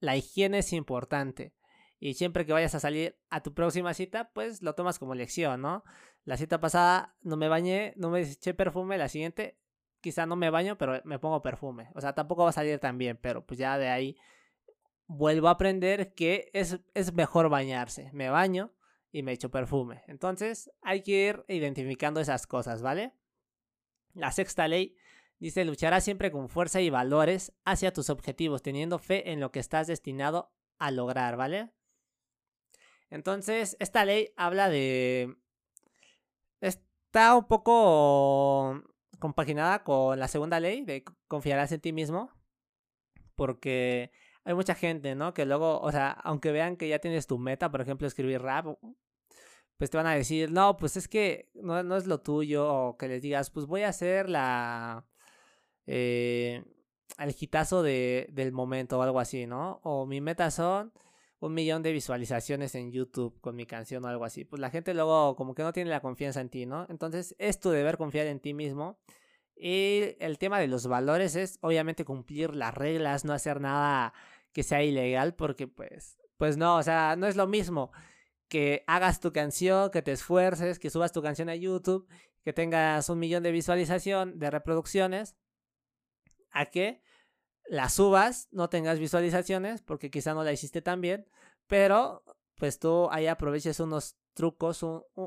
la 0.00 0.16
higiene 0.16 0.58
es 0.58 0.72
importante. 0.72 1.54
Y 2.04 2.12
siempre 2.12 2.44
que 2.44 2.52
vayas 2.52 2.74
a 2.74 2.80
salir 2.80 3.16
a 3.30 3.42
tu 3.42 3.54
próxima 3.54 3.94
cita, 3.94 4.30
pues 4.34 4.60
lo 4.60 4.74
tomas 4.74 4.98
como 4.98 5.14
lección, 5.14 5.62
¿no? 5.62 5.84
La 6.24 6.36
cita 6.36 6.60
pasada 6.60 7.16
no 7.22 7.38
me 7.38 7.48
bañé, 7.48 7.94
no 7.96 8.10
me 8.10 8.20
eché 8.20 8.52
perfume, 8.52 8.98
la 8.98 9.08
siguiente 9.08 9.58
quizá 10.02 10.26
no 10.26 10.36
me 10.36 10.50
baño, 10.50 10.76
pero 10.76 11.00
me 11.04 11.18
pongo 11.18 11.40
perfume. 11.40 11.88
O 11.94 12.02
sea, 12.02 12.14
tampoco 12.14 12.42
va 12.42 12.50
a 12.50 12.52
salir 12.52 12.78
tan 12.78 12.98
bien, 12.98 13.16
pero 13.16 13.46
pues 13.46 13.58
ya 13.58 13.78
de 13.78 13.88
ahí 13.88 14.18
vuelvo 15.06 15.48
a 15.48 15.52
aprender 15.52 16.12
que 16.12 16.50
es, 16.52 16.78
es 16.92 17.14
mejor 17.14 17.48
bañarse. 17.48 18.10
Me 18.12 18.28
baño 18.28 18.74
y 19.10 19.22
me 19.22 19.32
echo 19.32 19.50
perfume. 19.50 20.02
Entonces 20.06 20.70
hay 20.82 21.02
que 21.02 21.28
ir 21.28 21.44
identificando 21.48 22.20
esas 22.20 22.46
cosas, 22.46 22.82
¿vale? 22.82 23.14
La 24.12 24.30
sexta 24.30 24.68
ley 24.68 24.94
dice 25.38 25.64
lucharás 25.64 26.04
siempre 26.04 26.30
con 26.30 26.50
fuerza 26.50 26.82
y 26.82 26.90
valores 26.90 27.54
hacia 27.64 27.94
tus 27.94 28.10
objetivos, 28.10 28.60
teniendo 28.60 28.98
fe 28.98 29.32
en 29.32 29.40
lo 29.40 29.50
que 29.50 29.60
estás 29.60 29.86
destinado 29.86 30.52
a 30.78 30.90
lograr, 30.90 31.38
¿vale? 31.38 31.72
Entonces, 33.14 33.76
esta 33.78 34.04
ley 34.04 34.32
habla 34.36 34.68
de... 34.68 35.36
Está 36.60 37.36
un 37.36 37.46
poco 37.46 38.82
compaginada 39.20 39.84
con 39.84 40.18
la 40.18 40.26
segunda 40.26 40.58
ley 40.58 40.84
de 40.84 41.04
confiarás 41.28 41.70
en 41.70 41.80
ti 41.80 41.92
mismo. 41.92 42.32
Porque 43.36 44.10
hay 44.42 44.54
mucha 44.54 44.74
gente, 44.74 45.14
¿no? 45.14 45.32
Que 45.32 45.46
luego, 45.46 45.80
o 45.80 45.92
sea, 45.92 46.10
aunque 46.10 46.50
vean 46.50 46.76
que 46.76 46.88
ya 46.88 46.98
tienes 46.98 47.28
tu 47.28 47.38
meta, 47.38 47.70
por 47.70 47.80
ejemplo, 47.80 48.08
escribir 48.08 48.42
rap, 48.42 48.66
pues 49.76 49.90
te 49.90 49.96
van 49.96 50.08
a 50.08 50.14
decir, 50.16 50.50
no, 50.50 50.76
pues 50.76 50.96
es 50.96 51.06
que 51.06 51.50
no, 51.54 51.84
no 51.84 51.96
es 51.96 52.06
lo 52.06 52.20
tuyo. 52.20 52.68
O 52.68 52.96
que 52.96 53.06
les 53.06 53.22
digas, 53.22 53.48
pues 53.50 53.66
voy 53.66 53.82
a 53.82 53.90
hacer 53.90 54.28
la... 54.28 55.06
Eh, 55.86 56.64
hitazo 57.38 57.84
de, 57.84 58.26
del 58.32 58.50
momento 58.50 58.98
o 58.98 59.02
algo 59.02 59.20
así, 59.20 59.46
¿no? 59.46 59.80
O 59.84 60.04
mi 60.04 60.20
meta 60.20 60.50
son 60.50 60.92
un 61.44 61.52
millón 61.52 61.82
de 61.82 61.92
visualizaciones 61.92 62.74
en 62.74 62.90
YouTube 62.90 63.38
con 63.42 63.54
mi 63.54 63.66
canción 63.66 64.02
o 64.04 64.08
algo 64.08 64.24
así. 64.24 64.44
Pues 64.44 64.60
la 64.60 64.70
gente 64.70 64.94
luego 64.94 65.36
como 65.36 65.54
que 65.54 65.62
no 65.62 65.74
tiene 65.74 65.90
la 65.90 66.00
confianza 66.00 66.40
en 66.40 66.48
ti, 66.48 66.64
¿no? 66.64 66.86
Entonces 66.88 67.36
es 67.38 67.60
tu 67.60 67.68
deber 67.68 67.98
confiar 67.98 68.26
en 68.26 68.40
ti 68.40 68.54
mismo. 68.54 68.98
Y 69.54 70.16
el 70.20 70.38
tema 70.38 70.58
de 70.58 70.68
los 70.68 70.86
valores 70.86 71.36
es 71.36 71.58
obviamente 71.60 72.06
cumplir 72.06 72.56
las 72.56 72.72
reglas, 72.72 73.26
no 73.26 73.34
hacer 73.34 73.60
nada 73.60 74.14
que 74.52 74.62
sea 74.62 74.82
ilegal, 74.82 75.34
porque 75.34 75.68
pues, 75.68 76.18
pues 76.38 76.56
no, 76.56 76.76
o 76.76 76.82
sea, 76.82 77.14
no 77.16 77.26
es 77.26 77.36
lo 77.36 77.46
mismo 77.46 77.92
que 78.48 78.82
hagas 78.86 79.20
tu 79.20 79.32
canción, 79.32 79.90
que 79.90 80.00
te 80.00 80.12
esfuerces, 80.12 80.78
que 80.78 80.88
subas 80.88 81.12
tu 81.12 81.22
canción 81.22 81.50
a 81.50 81.56
YouTube, 81.56 82.08
que 82.42 82.54
tengas 82.54 83.10
un 83.10 83.18
millón 83.18 83.42
de 83.42 83.52
visualización, 83.52 84.38
de 84.38 84.50
reproducciones, 84.50 85.36
a 86.50 86.66
que 86.66 87.02
la 87.66 87.88
subas, 87.88 88.48
no 88.52 88.68
tengas 88.68 88.98
visualizaciones, 88.98 89.82
porque 89.82 90.10
quizá 90.10 90.34
no 90.34 90.44
la 90.44 90.52
hiciste 90.52 90.82
tan 90.82 91.00
bien, 91.00 91.26
pero 91.66 92.22
pues 92.56 92.78
tú 92.78 93.08
ahí 93.10 93.26
aproveches 93.26 93.80
unos 93.80 94.16
trucos, 94.34 94.84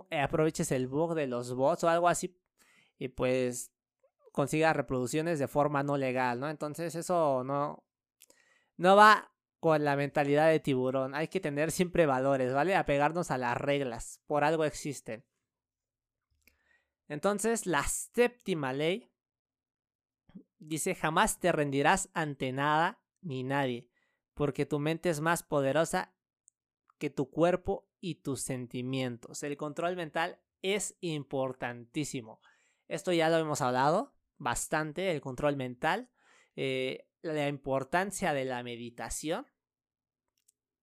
eh, 0.10 0.20
aproveches 0.20 0.72
el 0.72 0.88
bug 0.88 1.15
de 1.15 1.27
los 1.27 1.53
bots 1.53 1.84
o 1.84 1.89
algo 1.89 2.08
así, 2.08 2.38
y 2.98 3.10
pues 3.10 3.72
consigas 4.32 4.75
reproducciones 4.75 5.39
de 5.39 5.48
forma 5.48 5.84
no 5.84 5.98
legal, 5.98 6.39
¿no? 6.39 6.50
Entonces 6.50 6.96
eso 6.96 7.44
no, 7.44 7.84
no 8.77 8.96
va 8.96 9.32
con 9.60 9.84
la 9.84 9.96
mentalidad 9.96 10.50
de 10.50 10.60
tiburón. 10.60 11.15
Hay 11.15 11.27
que 11.27 11.39
tener 11.39 11.72
siempre 11.72 12.06
valores, 12.06 12.53
¿vale? 12.53 12.75
Apegarnos 12.75 13.32
a 13.32 13.38
las 13.38 13.58
reglas. 13.58 14.22
Por 14.27 14.44
algo 14.44 14.63
existen. 14.63 15.25
Entonces, 17.08 17.65
la 17.65 17.84
séptima 17.84 18.74
ley 18.74 19.10
Dice, 20.59 20.95
jamás 20.95 21.39
te 21.39 21.51
rendirás 21.51 22.09
ante 22.13 22.51
nada 22.51 22.99
ni 23.21 23.43
nadie, 23.43 23.87
porque 24.33 24.65
tu 24.65 24.79
mente 24.79 25.09
es 25.09 25.21
más 25.21 25.43
poderosa 25.43 26.13
que 26.97 27.09
tu 27.09 27.29
cuerpo 27.29 27.87
y 27.99 28.15
tus 28.15 28.41
sentimientos. 28.41 29.43
El 29.43 29.57
control 29.57 29.95
mental 29.95 30.39
es 30.61 30.97
importantísimo. 31.01 32.41
Esto 32.87 33.13
ya 33.13 33.29
lo 33.29 33.37
hemos 33.37 33.61
hablado 33.61 34.13
bastante, 34.37 35.11
el 35.11 35.21
control 35.21 35.55
mental, 35.57 36.09
eh, 36.55 37.07
la 37.21 37.47
importancia 37.47 38.33
de 38.33 38.45
la 38.45 38.63
meditación 38.63 39.45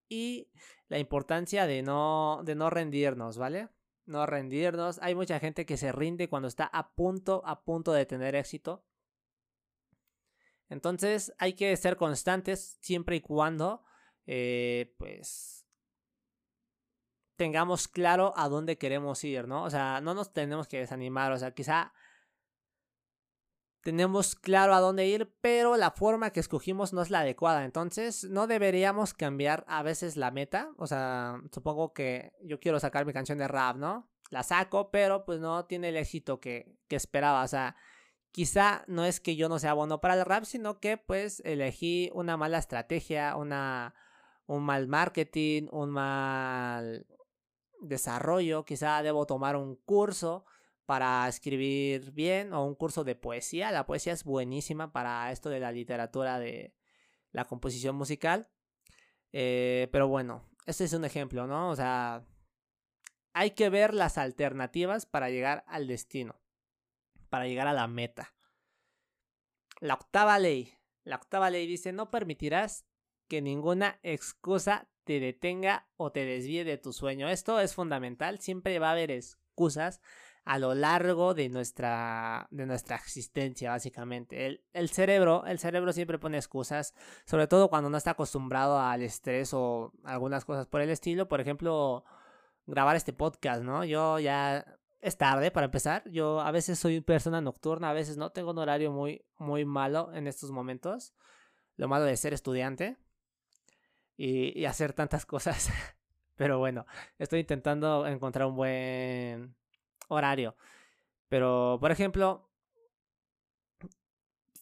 y 0.09 0.51
la 0.89 0.99
importancia 0.99 1.67
de 1.67 1.83
no, 1.83 2.43
de 2.45 2.55
no 2.55 2.71
rendirnos, 2.71 3.39
¿vale? 3.39 3.69
No 4.07 4.27
rendirnos. 4.27 4.99
Hay 5.01 5.15
mucha 5.15 5.41
gente 5.41 5.67
que 5.67 5.77
se 5.77 5.93
rinde 5.93 6.29
cuando 6.29 6.49
está 6.49 6.67
a 6.67 6.95
punto, 6.95 7.43
a 7.47 7.65
punto 7.65 7.93
de 7.93 8.07
tener 8.07 8.35
éxito 8.35 8.85
entonces 10.75 11.33
hay 11.39 11.55
que 11.55 11.75
ser 11.77 11.97
constantes 11.97 12.79
siempre 12.83 13.17
y 13.17 13.21
cuando 13.21 13.83
eh, 14.27 14.95
pues 14.99 15.67
tengamos 17.37 17.89
claro 17.89 18.35
a 18.37 18.49
dónde 18.49 18.77
queremos 18.77 19.25
ir, 19.25 19.49
¿no? 19.49 19.65
O 19.65 19.71
sea, 19.71 20.01
no 20.03 20.15
nos 20.15 20.33
tenemos 20.33 20.69
que 20.69 20.79
desanimar, 20.79 21.33
o 21.33 21.39
sea, 21.39 21.53
quizá 21.53 21.93
tenemos 23.85 24.35
claro 24.35 24.75
a 24.75 24.81
dónde 24.81 25.07
ir, 25.07 25.37
pero 25.43 25.77
la 25.77 25.91
forma 25.91 26.31
que 26.31 26.41
escogimos 26.41 26.95
no 26.95 27.03
es 27.03 27.11
la 27.11 27.21
adecuada. 27.21 27.65
Entonces, 27.67 28.25
no 28.25 28.47
deberíamos 28.47 29.13
cambiar 29.13 29.65
a 29.69 29.83
veces 29.83 30.17
la 30.17 30.31
meta. 30.31 30.73
O 30.79 30.87
sea, 30.87 31.37
supongo 31.53 31.93
que 31.93 32.33
yo 32.43 32.59
quiero 32.59 32.81
sacar 32.81 33.05
mi 33.05 33.13
canción 33.13 33.37
de 33.37 33.47
rap, 33.47 33.77
¿no? 33.77 34.11
La 34.31 34.43
saco, 34.43 34.91
pero 34.91 35.27
pues 35.27 35.39
no 35.39 35.67
tiene 35.67 35.91
el 35.91 35.99
éxito 35.99 36.41
que, 36.41 36.79
que 36.89 36.97
esperaba. 36.97 37.45
O 37.45 37.49
sea, 37.49 37.77
Quizá 38.35 38.83
no 38.89 39.05
es 39.05 39.21
que 39.21 39.37
yo 39.37 39.49
no 39.49 39.61
sea 39.61 39.75
bueno 39.75 40.01
para 40.01 40.15
el 40.15 40.25
rap, 40.25 40.43
sino 40.43 40.81
que 40.81 40.97
pues 40.97 41.41
elegí 41.45 42.11
una 42.15 42.37
mala 42.37 42.59
estrategia, 42.59 43.37
una, 43.37 43.95
un 44.47 44.65
mal 44.65 44.89
marketing, 44.89 45.69
un 45.71 45.91
mal 45.91 47.07
desarrollo, 47.81 48.65
quizá 48.65 49.05
debo 49.05 49.25
tomar 49.25 49.55
un 49.55 49.77
curso 49.77 50.47
para 50.85 51.29
escribir 51.29 52.11
bien 52.11 52.53
o 52.55 52.65
un 52.67 52.75
curso 52.75 53.05
de 53.05 53.15
poesía. 53.15 53.71
La 53.71 53.87
poesía 53.87 54.13
es 54.13 54.25
buenísima 54.25 54.93
para 54.93 55.31
esto 55.31 55.49
de 55.49 55.61
la 55.61 55.71
literatura 55.71 56.41
de 56.41 56.75
la 57.31 57.45
composición 57.45 57.95
musical. 57.95 58.51
Eh, 59.31 59.87
pero 59.93 60.09
bueno, 60.09 60.51
este 60.67 60.83
es 60.83 60.93
un 60.93 61.05
ejemplo, 61.05 61.47
¿no? 61.47 61.71
O 61.71 61.77
sea, 61.77 62.27
hay 63.33 63.53
que 63.53 63.71
ver 63.71 63.95
las 63.95 64.19
alternativas 64.19 65.07
para 65.07 65.31
llegar 65.31 65.65
al 65.69 65.87
destino, 65.87 66.35
para 67.35 67.49
llegar 67.49 67.67
a 67.67 67.73
la 67.73 67.89
meta. 67.89 68.33
La 69.81 69.95
octava 69.95 70.39
ley. 70.39 70.73
La 71.03 71.17
octava 71.17 71.51
ley 71.51 71.67
dice, 71.67 71.93
no 71.93 72.09
permitirás 72.09 72.87
que 73.27 73.43
ninguna 73.43 73.99
excusa 74.05 74.89
te 75.03 75.19
detenga 75.19 75.89
o 75.97 76.13
te 76.13 76.25
desvíe 76.25 76.63
de 76.63 76.79
tu 76.79 76.93
sueño. 76.93 77.29
Esto 77.29 77.59
es 77.59 77.75
fundamental, 77.75 78.39
siempre 78.39 78.79
va 78.79 78.91
a 78.91 78.93
haber 78.93 79.11
excusas 79.11 80.01
a 80.45 80.61
lo 80.61 80.77
largo 80.77 81.35
de 81.35 81.49
nuestra, 81.49 82.47
de 82.53 82.67
nuestra 82.67 82.95
existencia, 82.95 83.73
básicamente. 83.73 84.47
El, 84.47 84.65
el, 84.73 84.91
cerebro, 84.91 85.45
el 85.45 85.59
cerebro 85.59 85.93
siempre 85.93 86.21
pone 86.21 86.37
excusas, 86.37 86.95
sobre 87.27 87.49
todo 87.49 87.69
cuando 87.69 87.91
no 87.91 87.97
está 87.97 88.13
acostumbrado 88.13 88.79
al 88.79 89.03
estrés 89.03 89.53
o 89.55 89.93
algunas 90.05 90.45
cosas 90.45 90.69
por 90.69 90.83
el 90.83 90.91
estilo. 90.91 91.27
Por 91.27 91.41
ejemplo, 91.41 92.05
grabar 92.65 92.95
este 92.95 93.13
podcast, 93.13 93.65
¿no? 93.65 93.85
Yo 93.85 94.21
ya 94.21 94.65
es 95.05 95.19
tarde 95.19 95.51
para 95.51 95.67
empezar. 95.67 96.03
Yo 96.11 96.41
a 96.41 96.51
veces 96.51 96.79
soy 96.79 97.03
persona 97.03 97.43
nocturna, 97.43 97.91
a 97.91 97.93
veces 97.93 98.17
no 98.17 98.33
tengo 98.33 98.53
un 98.53 98.59
horario 98.59 98.91
muy, 98.91 99.23
muy 99.37 99.67
malo 99.67 100.11
en 100.15 100.27
estos 100.27 100.51
momentos. 100.51 101.13
Lo 101.77 101.89
malo 101.89 102.07
de 102.07 102.17
ser 102.17 102.33
estudiante 102.33 102.97
y, 104.17 104.59
y 104.59 104.65
hacer 104.65 104.95
tantas 104.95 105.27
cosas. 105.27 105.71
Pero 106.37 106.59
bueno, 106.59 106.87
estoy 107.19 107.41
intentando 107.41 108.07
encontrar 108.07 108.47
un 108.47 108.57
buen 108.57 109.55
horario. 110.09 110.57
Pero, 111.29 111.77
por 111.81 111.93
ejemplo, 111.93 112.51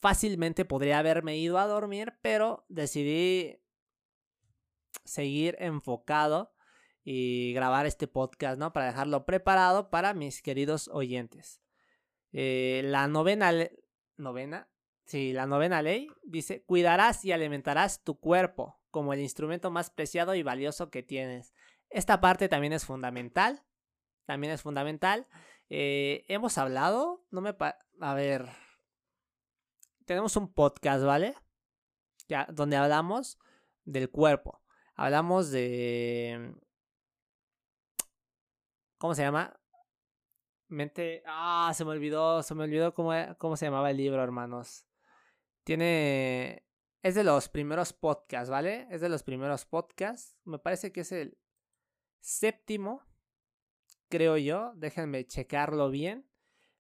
fácilmente 0.01 0.65
podría 0.65 0.99
haberme 0.99 1.37
ido 1.37 1.59
a 1.59 1.69
dormir, 1.69 2.15
pero 2.21 2.65
decidí 2.69 3.61
seguir 5.05 5.57
enfocado 5.61 6.53
y 7.05 7.53
grabar 7.55 7.87
este 7.87 8.07
podcast, 8.07 8.59
¿no? 8.59 8.73
Para 8.73 8.87
dejarlo 8.87 9.25
preparado 9.25 9.91
para 9.91 10.15
mis 10.15 10.43
queridos 10.43 10.89
oyentes. 10.89 11.61
Eh, 12.33 12.83
la 12.85 13.09
novena, 13.09 13.53
novena, 14.17 14.69
sí, 15.05 15.33
la 15.33 15.47
novena 15.47 15.83
ley 15.83 16.09
dice, 16.25 16.63
cuidarás 16.65 17.25
y 17.25 17.33
alimentarás 17.33 18.03
tu 18.05 18.19
cuerpo 18.19 18.81
como 18.91 19.13
el 19.13 19.21
instrumento 19.21 19.71
más 19.71 19.91
preciado 19.91 20.35
y 20.35 20.43
valioso 20.43 20.91
que 20.91 21.03
tienes. 21.03 21.53
Esta 21.91 22.21
parte 22.21 22.49
también 22.49 22.73
es 22.73 22.85
fundamental 22.85 23.63
también 24.25 24.53
es 24.53 24.63
fundamental. 24.63 25.27
Eh, 25.69 26.25
hemos 26.29 26.59
hablado, 26.59 27.25
no 27.31 27.41
me... 27.41 27.55
a 28.01 28.15
ver, 28.15 28.49
tenemos 30.05 30.37
un 30.37 30.53
podcast, 30.53 31.05
¿vale? 31.05 31.35
Ya, 32.29 32.47
donde 32.53 32.77
hablamos 32.77 33.39
del 33.85 34.11
cuerpo. 34.11 34.63
Hablamos 34.95 35.51
de... 35.51 36.55
¿Cómo 39.03 39.17
se 39.17 39.23
llama? 39.23 39.53
Mente... 40.69 41.25
Ah, 41.27 41.73
se 41.75 41.85
me 41.85 41.91
olvidó, 41.91 42.41
se 42.45 42.55
me 42.55 42.63
olvidó 42.63 42.95
cómo, 42.95 43.11
cómo 43.37 43.57
se 43.57 43.67
llamaba 43.67 43.91
el 43.91 43.97
libro, 43.97 44.23
hermanos. 44.23 44.87
Tiene... 45.65 46.65
Es 47.03 47.17
de 47.17 47.25
los 47.25 47.49
primeros 47.49 47.93
podcasts, 47.93 48.49
¿vale? 48.49 48.87
Es 48.93 49.01
de 49.01 49.09
los 49.09 49.25
primeros 49.25 49.65
podcasts. 49.65 50.39
Me 50.45 50.61
parece 50.61 50.93
que 50.93 51.01
es 51.01 51.11
el 51.11 51.37
séptimo 52.21 53.03
creo 54.09 54.37
yo. 54.37 54.71
Déjenme 54.77 55.27
checarlo 55.27 55.91
bien. 55.91 56.25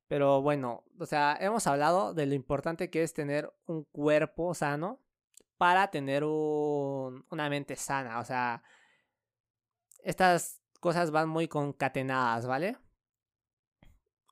Pero 0.06 0.42
bueno, 0.42 0.84
o 1.00 1.06
sea, 1.06 1.36
hemos 1.40 1.66
hablado 1.66 2.14
de 2.14 2.26
lo 2.26 2.34
importante 2.34 2.88
que 2.88 3.02
es 3.02 3.14
tener 3.14 3.52
un 3.66 3.82
cuerpo 3.82 4.54
sano 4.54 5.02
para 5.56 5.90
tener 5.90 6.22
una 6.22 7.50
mente 7.50 7.74
sana. 7.74 8.20
O 8.20 8.24
sea, 8.24 8.62
estas 10.04 10.61
cosas 10.82 11.12
van 11.12 11.28
muy 11.28 11.46
concatenadas, 11.46 12.44
¿vale? 12.44 12.76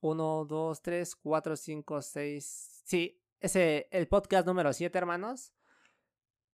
1, 0.02 0.44
2, 0.46 0.82
3, 0.82 1.16
4, 1.16 1.56
5, 1.56 2.02
6. 2.02 2.82
Sí, 2.84 3.22
ese 3.38 3.88
el 3.92 4.08
podcast 4.08 4.48
número 4.48 4.72
7, 4.72 4.98
hermanos. 4.98 5.52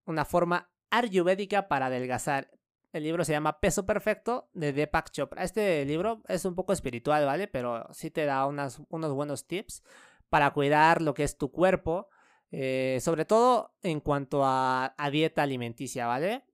Una 0.05 0.27
forma 0.27 0.71
ayurvédica 0.91 1.67
para 1.67 1.87
adelgazar. 1.87 2.51
El 2.93 3.05
libro 3.05 3.25
se 3.25 3.33
llama 3.33 3.59
Peso 3.59 3.87
Perfecto 3.87 4.51
de 4.53 4.75
Deepak 4.75 5.11
Chopra. 5.13 5.43
Este 5.43 5.83
libro 5.87 6.23
es 6.29 6.45
un 6.45 6.55
poco 6.55 6.75
espiritual, 6.75 7.25
¿vale? 7.25 7.49
Pero 7.49 7.87
sí 7.93 8.11
te 8.11 8.27
da 8.27 8.45
unos 8.47 8.87
buenos 8.91 9.47
tips 9.47 9.83
para 10.29 10.51
cuidar 10.53 11.01
lo 11.01 11.15
que 11.15 11.25
es 11.25 11.39
tu 11.39 11.51
cuerpo. 11.51 12.09
Eh, 12.51 12.99
sobre 13.01 13.25
todo 13.25 13.75
en 13.83 14.01
cuanto 14.01 14.43
a 14.45 14.95
dieta 15.11 15.43
alimenticia, 15.43 16.07
¿vale? 16.07 16.45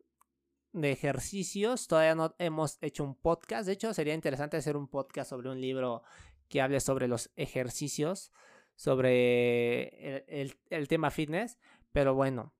De 0.72 0.90
ejercicios, 0.90 1.86
todavía 1.86 2.14
no 2.14 2.34
hemos 2.38 2.78
hecho 2.80 3.04
un 3.04 3.14
podcast. 3.14 3.66
De 3.66 3.72
hecho, 3.72 3.92
sería 3.92 4.14
interesante 4.14 4.56
hacer 4.56 4.76
un 4.76 4.88
podcast 4.88 5.30
sobre 5.30 5.50
un 5.50 5.60
libro 5.60 6.02
que 6.48 6.60
hable 6.60 6.80
sobre 6.80 7.08
los 7.08 7.30
ejercicios, 7.36 8.32
sobre 8.74 10.24
el, 10.40 10.56
el 10.70 10.88
tema 10.88 11.10
fitness. 11.10 11.58
Pero 11.92 12.14
bueno, 12.14 12.54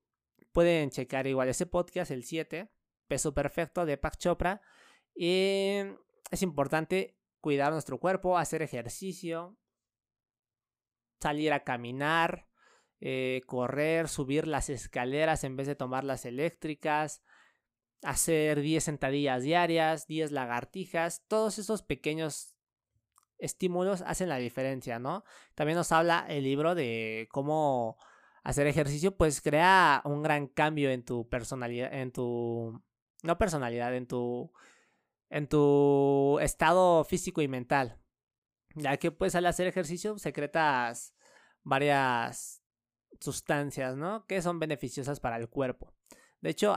pueden 0.51 0.91
checar 0.91 1.25
igual 1.25 1.49
ese 1.49 1.65
podcast, 1.65 2.11
el 2.11 2.23
7 2.23 2.69
peso 3.07 3.33
perfecto 3.33 3.85
de 3.85 3.97
Pak 3.97 4.17
Chopra. 4.17 4.61
Y 5.15 5.77
es 6.31 6.41
importante 6.41 7.15
cuidar 7.41 7.71
nuestro 7.71 7.99
cuerpo, 7.99 8.37
hacer 8.37 8.61
ejercicio, 8.61 9.55
salir 11.21 11.53
a 11.53 11.63
caminar, 11.63 12.47
eh, 12.99 13.41
correr, 13.45 14.07
subir 14.07 14.47
las 14.47 14.69
escaleras 14.69 15.43
en 15.43 15.55
vez 15.55 15.67
de 15.67 15.75
tomar 15.75 16.03
las 16.03 16.25
eléctricas, 16.25 17.21
hacer 18.03 18.61
10 18.61 18.83
sentadillas 18.83 19.43
diarias, 19.43 20.07
10 20.07 20.31
lagartijas, 20.31 21.23
todos 21.27 21.57
esos 21.57 21.81
pequeños 21.81 22.55
estímulos 23.37 24.01
hacen 24.05 24.29
la 24.29 24.37
diferencia, 24.37 24.99
¿no? 24.99 25.23
También 25.55 25.77
nos 25.77 25.91
habla 25.91 26.25
el 26.29 26.43
libro 26.43 26.75
de 26.75 27.27
cómo 27.31 27.97
hacer 28.43 28.67
ejercicio, 28.67 29.15
pues 29.15 29.41
crea 29.41 30.01
un 30.05 30.21
gran 30.21 30.47
cambio 30.47 30.91
en 30.91 31.03
tu 31.03 31.27
personalidad, 31.29 31.93
en 31.93 32.11
tu 32.11 32.81
no 33.23 33.37
personalidad, 33.37 33.95
en 33.95 34.07
tu, 34.07 34.51
en 35.29 35.47
tu 35.47 36.39
estado 36.41 37.03
físico 37.05 37.41
y 37.41 37.47
mental. 37.47 37.99
Ya 38.75 38.97
que 38.97 39.11
pues 39.11 39.35
al 39.35 39.45
hacer 39.45 39.67
ejercicio 39.67 40.17
secretas 40.17 41.13
varias 41.63 42.61
sustancias, 43.19 43.95
¿no? 43.95 44.25
Que 44.25 44.41
son 44.41 44.59
beneficiosas 44.59 45.19
para 45.19 45.37
el 45.37 45.49
cuerpo. 45.49 45.93
De 46.41 46.49
hecho, 46.49 46.75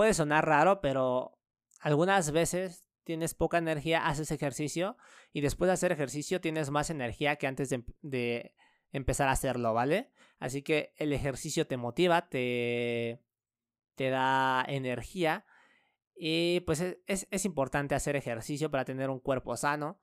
puede 0.00 0.14
sonar 0.14 0.46
raro, 0.46 0.80
pero 0.80 1.38
algunas 1.78 2.30
veces 2.30 2.88
tienes 3.04 3.34
poca 3.34 3.58
energía, 3.58 4.06
haces 4.06 4.30
ejercicio 4.30 4.96
y 5.30 5.42
después 5.42 5.68
de 5.68 5.74
hacer 5.74 5.92
ejercicio 5.92 6.40
tienes 6.40 6.70
más 6.70 6.88
energía 6.88 7.36
que 7.36 7.46
antes 7.46 7.68
de, 7.68 7.84
de 8.00 8.54
empezar 8.92 9.28
a 9.28 9.32
hacerlo, 9.32 9.74
¿vale? 9.74 10.10
Así 10.38 10.62
que 10.62 10.94
el 10.96 11.12
ejercicio 11.12 11.66
te 11.66 11.76
motiva, 11.76 12.30
te, 12.30 13.20
te 13.94 14.08
da 14.08 14.64
energía. 14.66 15.44
Y 16.16 16.60
pues 16.60 16.80
es, 16.80 17.28
es, 17.30 17.44
importante 17.44 17.94
hacer 17.94 18.16
ejercicio 18.16 18.70
para 18.70 18.86
tener 18.86 19.10
un 19.10 19.20
cuerpo 19.20 19.54
sano 19.58 20.00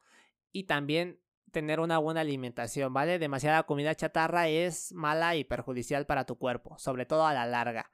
y 0.51 0.65
también 0.65 1.19
tener 1.51 1.79
una 1.79 1.97
buena 1.97 2.21
alimentación, 2.21 2.93
¿vale? 2.93 3.17
Demasiada 3.17 3.63
comida 3.63 3.95
chatarra 3.95 4.47
es 4.47 4.93
mala 4.93 5.35
y 5.37 5.43
perjudicial 5.43 6.05
para 6.05 6.27
tu 6.27 6.37
cuerpo, 6.37 6.77
sobre 6.77 7.07
todo 7.07 7.25
a 7.25 7.33
la 7.33 7.47
larga. 7.47 7.89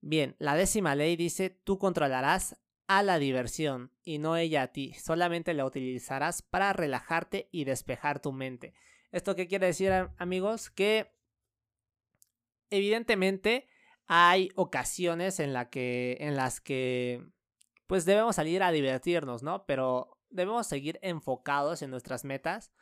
Bien, 0.00 0.36
la 0.38 0.54
décima 0.54 0.94
ley 0.94 1.16
dice, 1.16 1.50
tú 1.50 1.78
controlarás 1.78 2.56
a 2.86 3.02
la 3.02 3.18
diversión 3.18 3.90
y 4.04 4.18
no 4.18 4.36
ella 4.36 4.62
a 4.62 4.68
ti, 4.68 4.94
solamente 4.94 5.54
la 5.54 5.64
utilizarás 5.64 6.42
para 6.42 6.72
relajarte 6.72 7.48
y 7.50 7.64
despejar 7.64 8.20
tu 8.20 8.32
mente. 8.32 8.74
¿Esto 9.10 9.34
qué 9.34 9.48
quiere 9.48 9.66
decir 9.66 9.92
amigos? 10.18 10.70
Que 10.70 11.12
evidentemente 12.70 13.66
hay 14.06 14.50
ocasiones 14.54 15.40
en, 15.40 15.52
la 15.52 15.68
que, 15.70 16.16
en 16.20 16.36
las 16.36 16.60
que 16.60 17.26
pues 17.86 18.04
debemos 18.04 18.36
salir 18.36 18.62
a 18.62 18.72
divertirnos, 18.72 19.42
¿no? 19.42 19.64
Pero 19.66 20.18
debemos 20.30 20.66
seguir 20.66 20.98
enfocados 21.02 21.82
en 21.82 21.90
nuestras 21.90 22.24
metas. 22.24 22.72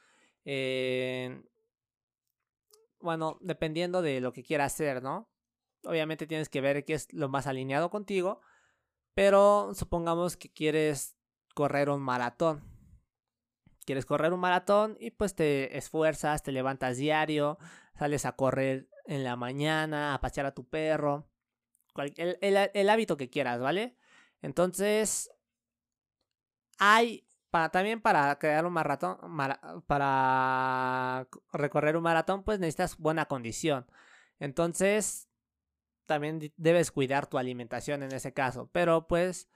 bueno, 3.00 3.38
dependiendo 3.40 4.02
de 4.02 4.20
lo 4.20 4.32
que 4.32 4.42
quieras 4.42 4.74
hacer, 4.74 5.02
¿no? 5.02 5.28
Obviamente 5.86 6.26
tienes 6.26 6.48
que 6.48 6.60
ver 6.60 6.84
qué 6.84 6.94
es 6.94 7.12
lo 7.12 7.28
más 7.28 7.46
alineado 7.46 7.90
contigo. 7.90 8.40
Pero 9.14 9.72
supongamos 9.74 10.36
que 10.36 10.52
quieres 10.52 11.16
correr 11.54 11.90
un 11.90 12.02
maratón. 12.02 12.62
Quieres 13.86 14.06
correr 14.06 14.32
un 14.32 14.40
maratón 14.40 14.96
y 14.98 15.10
pues 15.10 15.34
te 15.34 15.76
esfuerzas, 15.76 16.42
te 16.42 16.52
levantas 16.52 16.96
diario, 16.96 17.58
sales 17.98 18.24
a 18.24 18.32
correr 18.32 18.88
en 19.04 19.24
la 19.24 19.36
mañana, 19.36 20.14
a 20.14 20.20
pasear 20.20 20.46
a 20.46 20.54
tu 20.54 20.66
perro, 20.66 21.28
el, 21.96 22.88
hábito 22.88 23.16
que 23.16 23.30
quieras, 23.30 23.60
¿vale? 23.60 23.96
Entonces, 24.42 25.30
hay 26.78 27.26
para, 27.50 27.70
también 27.70 28.00
para 28.00 28.36
crear 28.38 28.66
un 28.66 28.72
maratón, 28.72 29.18
para 29.86 31.28
recorrer 31.52 31.96
un 31.96 32.02
maratón, 32.02 32.42
pues 32.42 32.58
necesitas 32.58 32.98
buena 32.98 33.26
condición. 33.26 33.86
Entonces, 34.40 35.28
también 36.06 36.52
debes 36.56 36.90
cuidar 36.90 37.26
tu 37.26 37.38
alimentación 37.38 38.02
en 38.02 38.12
ese 38.12 38.32
caso. 38.32 38.68
Pero 38.72 39.06
pues, 39.06 39.48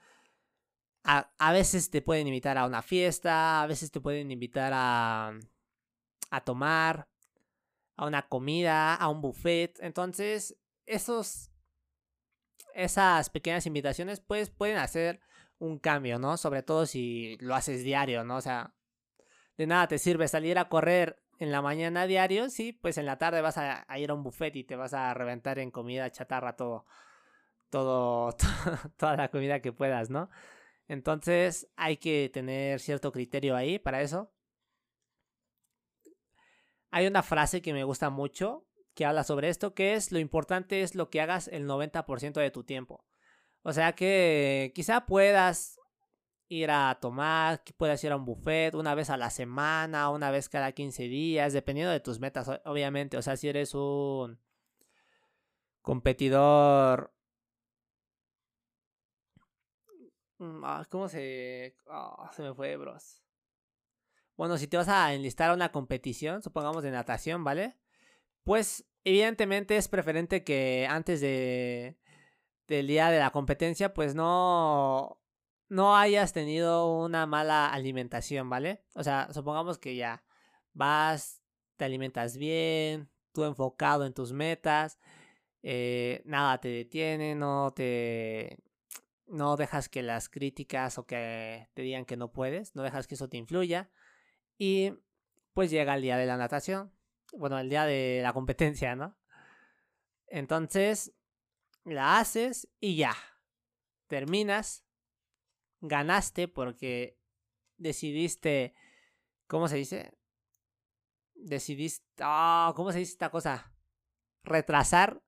a, 1.03 1.31
a 1.37 1.51
veces 1.51 1.89
te 1.89 2.01
pueden 2.01 2.27
invitar 2.27 2.57
a 2.57 2.65
una 2.65 2.81
fiesta, 2.81 3.61
a 3.61 3.67
veces 3.67 3.91
te 3.91 4.01
pueden 4.01 4.31
invitar 4.31 4.71
a, 4.73 5.37
a 6.29 6.41
tomar, 6.41 7.07
a 7.95 8.05
una 8.05 8.27
comida, 8.27 8.95
a 8.95 9.09
un 9.09 9.21
buffet. 9.21 9.77
Entonces, 9.81 10.57
esos, 10.85 11.51
esas 12.73 13.29
pequeñas 13.29 13.65
invitaciones, 13.65 14.19
pues 14.19 14.49
pueden 14.49 14.77
hacer 14.77 15.19
un 15.59 15.77
cambio, 15.77 16.19
¿no? 16.19 16.37
Sobre 16.37 16.63
todo 16.63 16.85
si 16.85 17.37
lo 17.41 17.55
haces 17.55 17.83
diario, 17.83 18.23
¿no? 18.23 18.37
O 18.37 18.41
sea, 18.41 18.73
de 19.57 19.67
nada 19.67 19.87
te 19.87 19.99
sirve 19.99 20.27
salir 20.27 20.57
a 20.57 20.69
correr 20.69 21.21
en 21.39 21.51
la 21.51 21.61
mañana 21.61 22.05
diario, 22.05 22.49
sí, 22.49 22.73
pues 22.73 22.97
en 22.97 23.05
la 23.05 23.17
tarde 23.17 23.41
vas 23.41 23.57
a, 23.57 23.85
ir 23.97 24.11
a 24.11 24.13
un 24.13 24.23
buffet 24.23 24.55
y 24.57 24.65
te 24.65 24.75
vas 24.75 24.93
a 24.93 25.13
reventar 25.13 25.57
en 25.57 25.71
comida 25.71 26.11
chatarra 26.11 26.55
todo, 26.57 26.85
todo, 27.69 28.35
toda 28.97 29.15
la 29.15 29.29
comida 29.29 29.61
que 29.61 29.71
puedas, 29.71 30.09
¿no? 30.09 30.29
Entonces 30.89 31.69
hay 31.77 31.97
que 31.97 32.29
tener 32.33 32.81
cierto 32.81 33.11
criterio 33.13 33.55
ahí 33.55 33.79
para 33.79 34.01
eso. 34.01 34.33
Hay 36.91 37.07
una 37.07 37.23
frase 37.23 37.61
que 37.61 37.73
me 37.73 37.83
gusta 37.83 38.09
mucho 38.09 38.65
que 38.93 39.05
habla 39.05 39.23
sobre 39.23 39.47
esto, 39.47 39.73
que 39.73 39.93
es 39.93 40.11
lo 40.11 40.19
importante 40.19 40.81
es 40.81 40.95
lo 40.95 41.09
que 41.09 41.21
hagas 41.21 41.47
el 41.47 41.65
90% 41.67 42.33
de 42.33 42.51
tu 42.51 42.65
tiempo. 42.65 43.05
O 43.61 43.71
sea 43.71 43.93
que 43.93 44.73
quizá 44.75 45.05
puedas 45.05 45.78
ir 46.49 46.71
a 46.71 46.97
tomar, 46.99 47.63
que 47.63 47.73
puedas 47.73 48.03
ir 48.03 48.11
a 48.11 48.17
un 48.17 48.25
buffet 48.25 48.75
una 48.75 48.95
vez 48.95 49.09
a 49.09 49.17
la 49.17 49.29
semana, 49.29 50.09
una 50.09 50.31
vez 50.31 50.49
cada 50.49 50.71
15 50.71 51.03
días, 51.03 51.53
dependiendo 51.53 51.91
de 51.91 51.99
tus 51.99 52.19
metas, 52.19 52.49
obviamente. 52.65 53.17
O 53.17 53.21
sea, 53.21 53.37
si 53.37 53.47
eres 53.47 53.73
un 53.75 54.39
competidor... 55.81 57.13
Mm, 60.39 60.63
ah, 60.63 60.85
¿Cómo 60.89 61.07
se...? 61.07 61.75
Ah, 61.87 62.29
se 62.33 62.41
me 62.41 62.53
fue, 62.53 62.75
bros. 62.77 63.23
Bueno, 64.35 64.57
si 64.57 64.67
te 64.67 64.77
vas 64.77 64.87
a 64.87 65.13
enlistar 65.13 65.49
a 65.51 65.53
una 65.53 65.71
competición, 65.71 66.41
supongamos 66.41 66.83
de 66.83 66.91
natación, 66.91 67.43
¿vale? 67.43 67.77
Pues 68.43 68.85
evidentemente 69.03 69.77
es 69.77 69.87
preferente 69.87 70.43
que 70.43 70.87
antes 70.89 71.21
de 71.21 71.97
del 72.67 72.87
día 72.87 73.09
de 73.09 73.19
la 73.19 73.31
competencia, 73.31 73.93
pues 73.93 74.15
no, 74.15 75.18
no 75.69 75.95
hayas 75.95 76.33
tenido 76.33 76.97
una 76.97 77.25
mala 77.25 77.71
alimentación, 77.71 78.49
¿vale? 78.49 78.83
O 78.95 79.03
sea, 79.03 79.29
supongamos 79.31 79.77
que 79.77 79.95
ya 79.95 80.23
vas, 80.73 81.41
te 81.77 81.85
alimentas 81.85 82.37
bien, 82.37 83.09
tú 83.31 83.43
enfocado 83.45 84.05
en 84.05 84.13
tus 84.13 84.33
metas, 84.33 84.99
eh, 85.61 86.21
nada 86.25 86.59
te 86.59 86.69
detiene, 86.69 87.35
no 87.35 87.71
te... 87.73 88.57
No 89.27 89.57
dejas 89.57 89.89
que 89.89 90.01
las 90.01 90.27
críticas 90.27 90.97
o 90.97 91.05
que 91.05 91.69
te 91.75 91.83
digan 91.83 92.05
que 92.05 92.17
no 92.17 92.31
puedes, 92.31 92.75
no 92.75 92.81
dejas 92.81 93.05
que 93.05 93.13
eso 93.13 93.29
te 93.29 93.37
influya. 93.37 93.91
Y 94.57 94.93
pues 95.53 95.69
llega 95.69 95.93
el 95.93 96.01
día 96.01 96.17
de 96.17 96.25
la 96.25 96.35
natación, 96.35 96.91
bueno, 97.33 97.59
el 97.59 97.69
día 97.69 97.85
de 97.85 98.21
la 98.23 98.33
competencia, 98.33 98.95
¿no? 98.95 99.19
Entonces, 100.25 101.13
la 101.83 102.17
haces 102.17 102.69
y 102.79 102.95
ya. 102.95 103.15
Terminas, 104.07 104.83
ganaste 105.81 106.47
porque 106.47 107.19
decidiste, 107.77 108.73
¿cómo 109.47 109.67
se 109.67 109.77
dice? 109.77 110.17
Decidiste, 111.35 112.05
oh, 112.23 112.73
¿cómo 112.75 112.91
se 112.91 112.99
dice 112.99 113.13
esta 113.13 113.29
cosa? 113.29 113.73
Retrasar 114.43 115.21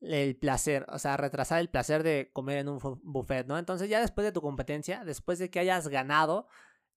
el 0.00 0.36
placer, 0.36 0.86
o 0.88 0.98
sea, 0.98 1.16
retrasar 1.16 1.60
el 1.60 1.68
placer 1.68 2.02
de 2.02 2.30
comer 2.32 2.58
en 2.58 2.68
un 2.68 2.78
buffet, 3.02 3.46
¿no? 3.46 3.58
Entonces 3.58 3.88
ya 3.88 4.00
después 4.00 4.24
de 4.24 4.32
tu 4.32 4.40
competencia, 4.40 5.04
después 5.04 5.38
de 5.38 5.50
que 5.50 5.60
hayas 5.60 5.88
ganado, 5.88 6.46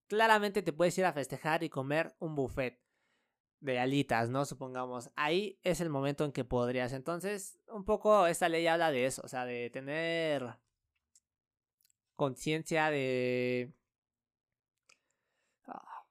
claramente 0.08 0.62
te 0.62 0.74
puedes 0.74 0.98
ir 0.98 1.06
a 1.06 1.14
festejar 1.14 1.64
y 1.64 1.70
comer 1.70 2.16
un 2.20 2.36
buffet 2.36 2.82
de 3.60 3.80
alitas, 3.80 4.30
¿no? 4.30 4.46
Supongamos. 4.46 5.10
Ahí 5.16 5.60
es 5.64 5.80
el 5.82 5.90
momento 5.90 6.26
en 6.26 6.34
que 6.34 6.44
podrías. 6.44 6.94
Entonces, 6.94 7.60
un 7.68 7.86
poco 7.86 8.28
esta 8.28 8.50
ley 8.50 8.68
habla 8.68 8.92
de 8.92 9.06
eso, 9.06 9.22
o 9.24 9.28
sea, 9.28 9.46
de 9.46 9.70
tener 9.70 10.58
conciencia 12.16 12.90
de 12.90 13.74
ah, 15.66 16.06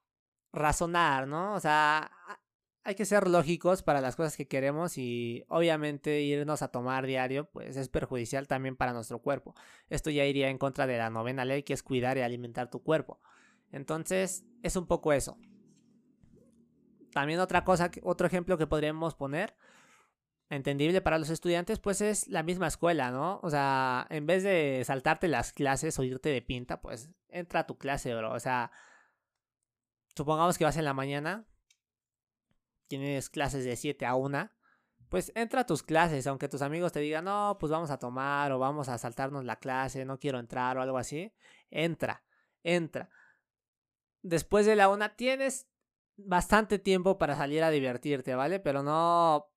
razonar, 0.53 1.27
¿no? 1.27 1.55
O 1.55 1.61
sea, 1.61 2.11
hay 2.85 2.95
que 2.95 3.05
ser 3.05 3.29
lógicos 3.29 3.83
para 3.83 4.01
las 4.01 4.17
cosas 4.17 4.37
que 4.37 4.49
queremos 4.49 4.99
y 4.99 5.45
obviamente 5.49 6.23
irnos 6.23 6.63
a 6.63 6.69
tomar 6.69 7.07
diario 7.07 7.49
pues 7.51 7.77
es 7.77 7.89
perjudicial 7.89 8.49
también 8.49 8.77
para 8.77 8.93
nuestro 8.93 9.21
cuerpo. 9.21 9.55
Esto 9.89 10.11
ya 10.11 10.25
iría 10.25 10.49
en 10.49 10.59
contra 10.59 10.87
de 10.87 10.99
la 10.99 11.11
novena 11.11 11.45
ley 11.45 11.63
que 11.63 11.75
es 11.75 11.83
cuidar 11.83 12.19
y 12.19 12.23
alimentar 12.23 12.71
tu 12.71 12.83
cuerpo. 12.83 13.21
Entonces, 13.71 14.45
es 14.63 14.77
un 14.77 14.87
poco 14.87 15.13
eso. 15.13 15.39
También 17.13 17.41
otra 17.41 17.65
cosa, 17.65 17.91
otro 18.03 18.27
ejemplo 18.27 18.59
que 18.59 18.67
podríamos 18.67 19.15
poner, 19.15 19.55
entendible 20.53 21.01
para 21.01 21.19
los 21.19 21.31
estudiantes, 21.31 21.79
pues 21.79 22.03
es 22.03 22.29
la 22.29 22.43
misma 22.43 22.67
escuela, 22.67 23.11
¿no? 23.11 23.41
O 23.43 23.49
sea, 23.49 24.07
en 24.11 24.27
vez 24.27 24.43
de 24.43 24.83
saltarte 24.85 25.27
las 25.27 25.53
clases 25.53 25.99
o 25.99 26.05
irte 26.05 26.29
de 26.29 26.43
pinta, 26.43 26.81
pues 26.83 27.11
entra 27.29 27.61
a 27.61 27.67
tu 27.67 27.79
clase, 27.79 28.15
bro. 28.15 28.33
O 28.33 28.39
sea, 28.39 28.71
supongamos 30.15 30.59
que 30.59 30.65
vas 30.65 30.77
en 30.77 30.85
la 30.85 30.93
mañana, 30.93 31.47
tienes 32.87 33.31
clases 33.31 33.65
de 33.65 33.77
7 33.77 34.05
a 34.05 34.15
1, 34.15 34.51
pues 35.09 35.33
entra 35.35 35.63
a 35.63 35.67
tus 35.67 35.83
clases, 35.83 36.27
aunque 36.27 36.51
tus 36.51 36.61
amigos 36.61 36.93
te 36.93 37.01
digan, 37.01 37.25
no, 37.25 37.57
pues 37.59 37.73
vamos 37.73 37.91
a 37.91 37.99
tomar 37.99 38.53
o 38.53 38.59
vamos 38.59 38.91
a 38.91 38.99
saltarnos 38.99 39.45
la 39.47 39.57
clase, 39.57 40.05
no 40.05 40.19
quiero 40.19 40.39
entrar 40.39 40.77
o 40.77 40.83
algo 40.83 40.99
así, 40.99 41.33
entra, 41.71 42.25
entra. 42.63 43.09
Después 44.21 44.67
de 44.67 44.77
la 44.77 44.91
una 44.91 45.17
tienes 45.17 45.67
bastante 46.17 46.79
tiempo 46.79 47.17
para 47.17 47.37
salir 47.37 47.63
a 47.63 47.71
divertirte, 47.71 48.35
¿vale? 48.35 48.61
Pero 48.61 48.83
no... 48.83 49.52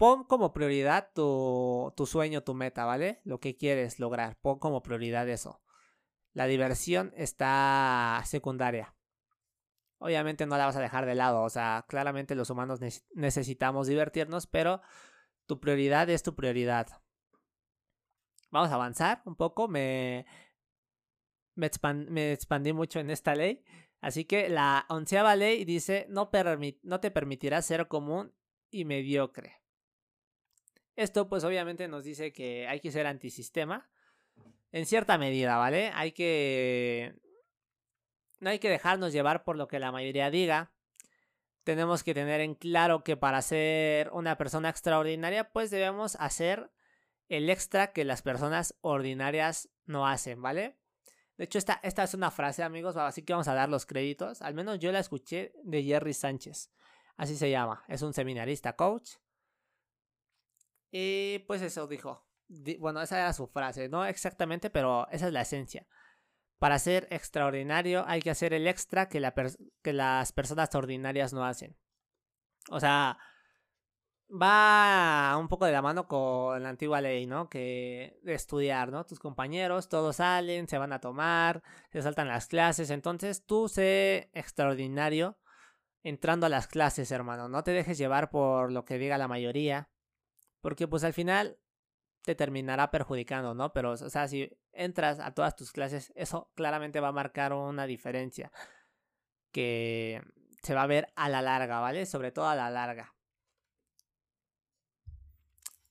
Pon 0.00 0.24
como 0.24 0.54
prioridad 0.54 1.10
tu, 1.14 1.92
sueño, 2.06 2.42
tu 2.42 2.54
meta, 2.54 2.86
¿vale? 2.86 3.20
Lo 3.24 3.38
que 3.38 3.58
quieres 3.58 4.00
lograr. 4.00 4.38
Pon 4.40 4.58
como 4.58 4.82
prioridad 4.82 5.28
eso. 5.28 5.60
La 6.32 6.46
diversión 6.46 7.12
está 7.18 8.22
secundaria. 8.24 8.96
Obviamente 9.98 10.46
no 10.46 10.56
la 10.56 10.64
vas 10.64 10.76
a 10.76 10.80
dejar 10.80 11.04
de 11.04 11.14
lado. 11.14 11.42
O 11.42 11.50
sea, 11.50 11.84
claramente 11.86 12.34
los 12.34 12.48
humanos 12.48 12.80
necesitamos 13.12 13.88
divertirnos, 13.88 14.46
pero 14.46 14.80
tu 15.44 15.60
prioridad 15.60 16.08
es 16.08 16.22
tu 16.22 16.34
prioridad. 16.34 17.02
Vamos 18.50 18.70
a 18.70 18.76
avanzar 18.76 19.20
un 19.26 19.36
poco. 19.36 19.68
Me, 19.68 20.24
me, 21.56 22.32
expandí 22.32 22.72
mucho 22.72 23.00
en 23.00 23.10
esta 23.10 23.34
ley. 23.34 23.62
Así 24.00 24.24
que 24.24 24.48
la 24.48 24.86
onceava 24.88 25.36
ley 25.36 25.66
dice 25.66 26.06
no, 26.08 26.30
no 26.84 27.00
te 27.00 27.10
permitirá 27.10 27.60
ser 27.60 27.86
común 27.86 28.34
y 28.70 28.86
mediocre. 28.86 29.59
Esto 30.96 31.28
pues 31.28 31.44
obviamente 31.44 31.88
nos 31.88 32.04
dice 32.04 32.32
que 32.32 32.66
hay 32.68 32.80
que 32.80 32.92
ser 32.92 33.06
antisistema. 33.06 33.88
En 34.72 34.86
cierta 34.86 35.18
medida, 35.18 35.56
¿vale? 35.56 35.90
Hay 35.94 36.12
que... 36.12 37.14
No 38.38 38.50
hay 38.50 38.58
que 38.58 38.70
dejarnos 38.70 39.12
llevar 39.12 39.44
por 39.44 39.56
lo 39.56 39.68
que 39.68 39.78
la 39.78 39.92
mayoría 39.92 40.30
diga. 40.30 40.72
Tenemos 41.64 42.02
que 42.02 42.14
tener 42.14 42.40
en 42.40 42.54
claro 42.54 43.04
que 43.04 43.16
para 43.16 43.42
ser 43.42 44.10
una 44.12 44.38
persona 44.38 44.70
extraordinaria 44.70 45.52
pues 45.52 45.70
debemos 45.70 46.16
hacer 46.16 46.70
el 47.28 47.48
extra 47.50 47.92
que 47.92 48.04
las 48.04 48.22
personas 48.22 48.76
ordinarias 48.80 49.68
no 49.84 50.06
hacen, 50.06 50.40
¿vale? 50.42 50.76
De 51.36 51.44
hecho, 51.44 51.58
esta, 51.58 51.80
esta 51.82 52.02
es 52.02 52.12
una 52.12 52.30
frase, 52.30 52.62
amigos, 52.62 52.96
así 52.96 53.22
que 53.22 53.32
vamos 53.32 53.48
a 53.48 53.54
dar 53.54 53.68
los 53.68 53.86
créditos. 53.86 54.42
Al 54.42 54.52
menos 54.52 54.78
yo 54.78 54.92
la 54.92 54.98
escuché 54.98 55.54
de 55.62 55.82
Jerry 55.82 56.12
Sánchez. 56.12 56.70
Así 57.16 57.36
se 57.36 57.50
llama. 57.50 57.82
Es 57.88 58.02
un 58.02 58.12
seminarista 58.12 58.74
coach. 58.74 59.12
Y 60.90 61.40
pues 61.40 61.62
eso 61.62 61.86
dijo. 61.86 62.26
Bueno, 62.78 63.00
esa 63.00 63.18
era 63.18 63.32
su 63.32 63.46
frase. 63.46 63.88
No 63.88 64.04
exactamente, 64.04 64.70
pero 64.70 65.08
esa 65.10 65.28
es 65.28 65.32
la 65.32 65.42
esencia. 65.42 65.86
Para 66.58 66.78
ser 66.78 67.06
extraordinario 67.10 68.04
hay 68.06 68.20
que 68.20 68.30
hacer 68.30 68.52
el 68.52 68.66
extra 68.66 69.08
que, 69.08 69.20
la 69.20 69.34
que 69.82 69.92
las 69.92 70.32
personas 70.32 70.74
ordinarias 70.74 71.32
no 71.32 71.44
hacen. 71.44 71.76
O 72.70 72.80
sea, 72.80 73.18
va 74.30 75.36
un 75.38 75.48
poco 75.48 75.66
de 75.66 75.72
la 75.72 75.82
mano 75.82 76.06
con 76.06 76.62
la 76.62 76.68
antigua 76.68 77.00
ley, 77.00 77.26
¿no? 77.26 77.48
Que 77.48 78.20
estudiar, 78.24 78.90
¿no? 78.92 79.04
Tus 79.06 79.18
compañeros, 79.18 79.88
todos 79.88 80.16
salen, 80.16 80.68
se 80.68 80.78
van 80.78 80.92
a 80.92 81.00
tomar, 81.00 81.62
se 81.90 82.02
saltan 82.02 82.28
las 82.28 82.46
clases, 82.46 82.90
entonces 82.90 83.44
tú 83.44 83.68
sé 83.68 84.30
extraordinario 84.34 85.38
entrando 86.02 86.46
a 86.46 86.48
las 86.48 86.66
clases, 86.66 87.10
hermano, 87.10 87.48
no 87.48 87.62
te 87.64 87.72
dejes 87.72 87.98
llevar 87.98 88.30
por 88.30 88.72
lo 88.72 88.84
que 88.84 88.98
diga 88.98 89.18
la 89.18 89.28
mayoría, 89.28 89.90
porque 90.60 90.88
pues 90.88 91.04
al 91.04 91.12
final 91.12 91.58
te 92.22 92.34
terminará 92.34 92.90
perjudicando, 92.90 93.54
¿no? 93.54 93.72
Pero, 93.72 93.92
o 93.92 93.96
sea, 93.96 94.28
si 94.28 94.50
entras 94.72 95.20
a 95.20 95.32
todas 95.34 95.56
tus 95.56 95.72
clases, 95.72 96.12
eso 96.14 96.50
claramente 96.54 97.00
va 97.00 97.08
a 97.08 97.12
marcar 97.12 97.52
una 97.52 97.86
diferencia 97.86 98.52
que 99.52 100.22
se 100.62 100.74
va 100.74 100.82
a 100.82 100.86
ver 100.86 101.12
a 101.16 101.28
la 101.28 101.42
larga, 101.42 101.80
¿vale? 101.80 102.06
Sobre 102.06 102.32
todo 102.32 102.48
a 102.48 102.54
la 102.54 102.70
larga. 102.70 103.14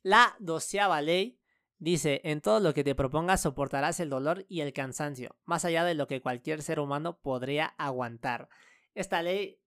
La 0.02 0.36
doceava 0.40 1.02
ley 1.02 1.40
dice, 1.78 2.22
en 2.24 2.42
todo 2.42 2.60
lo 2.60 2.74
que 2.74 2.84
te 2.84 2.96
propongas 2.96 3.42
soportarás 3.42 4.00
el 4.00 4.10
dolor 4.10 4.46
y 4.48 4.62
el 4.62 4.74
cansancio, 4.74 5.36
más 5.46 5.66
allá 5.66 5.84
de 5.84 5.96
lo 5.96 6.08
que 6.08 6.22
cualquier 6.22 6.62
ser 6.62 6.80
humano 6.80 7.20
podría 7.20 7.66
aguantar. 7.78 8.50
Esta 8.94 9.22
ley 9.22 9.62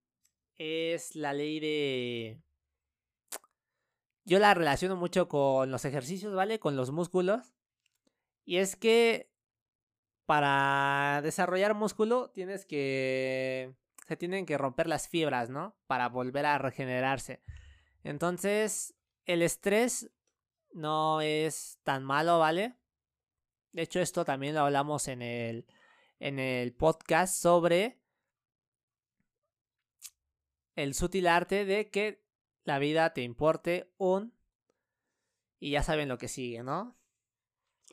es 0.57 1.15
la 1.15 1.33
ley 1.33 1.59
de... 1.59 2.41
Yo 4.25 4.39
la 4.39 4.53
relaciono 4.53 4.95
mucho 4.95 5.27
con 5.27 5.69
los 5.71 5.85
ejercicios, 5.85 6.33
¿vale? 6.33 6.59
Con 6.59 6.75
los 6.75 6.91
músculos. 6.91 7.53
Y 8.45 8.57
es 8.57 8.75
que 8.75 9.29
para 10.25 11.21
desarrollar 11.23 11.73
músculo 11.73 12.29
tienes 12.29 12.65
que... 12.65 13.75
Se 14.07 14.17
tienen 14.17 14.45
que 14.45 14.57
romper 14.57 14.87
las 14.87 15.07
fibras, 15.07 15.49
¿no? 15.49 15.77
Para 15.87 16.09
volver 16.09 16.45
a 16.45 16.57
regenerarse. 16.57 17.41
Entonces, 18.03 18.95
el 19.25 19.41
estrés 19.41 20.11
no 20.73 21.21
es 21.21 21.79
tan 21.83 22.03
malo, 22.03 22.39
¿vale? 22.39 22.75
De 23.71 23.81
hecho, 23.81 23.99
esto 23.99 24.25
también 24.25 24.55
lo 24.55 24.61
hablamos 24.61 25.07
en 25.07 25.21
el, 25.21 25.65
en 26.19 26.39
el 26.39 26.73
podcast 26.73 27.35
sobre 27.35 27.99
el 30.75 30.93
sutil 30.93 31.27
arte 31.27 31.65
de 31.65 31.89
que 31.89 32.22
la 32.63 32.79
vida 32.79 33.13
te 33.13 33.21
importe 33.21 33.91
un... 33.97 34.33
Y 35.59 35.71
ya 35.71 35.83
saben 35.83 36.09
lo 36.09 36.17
que 36.17 36.27
sigue, 36.27 36.61
¿no? 36.61 36.97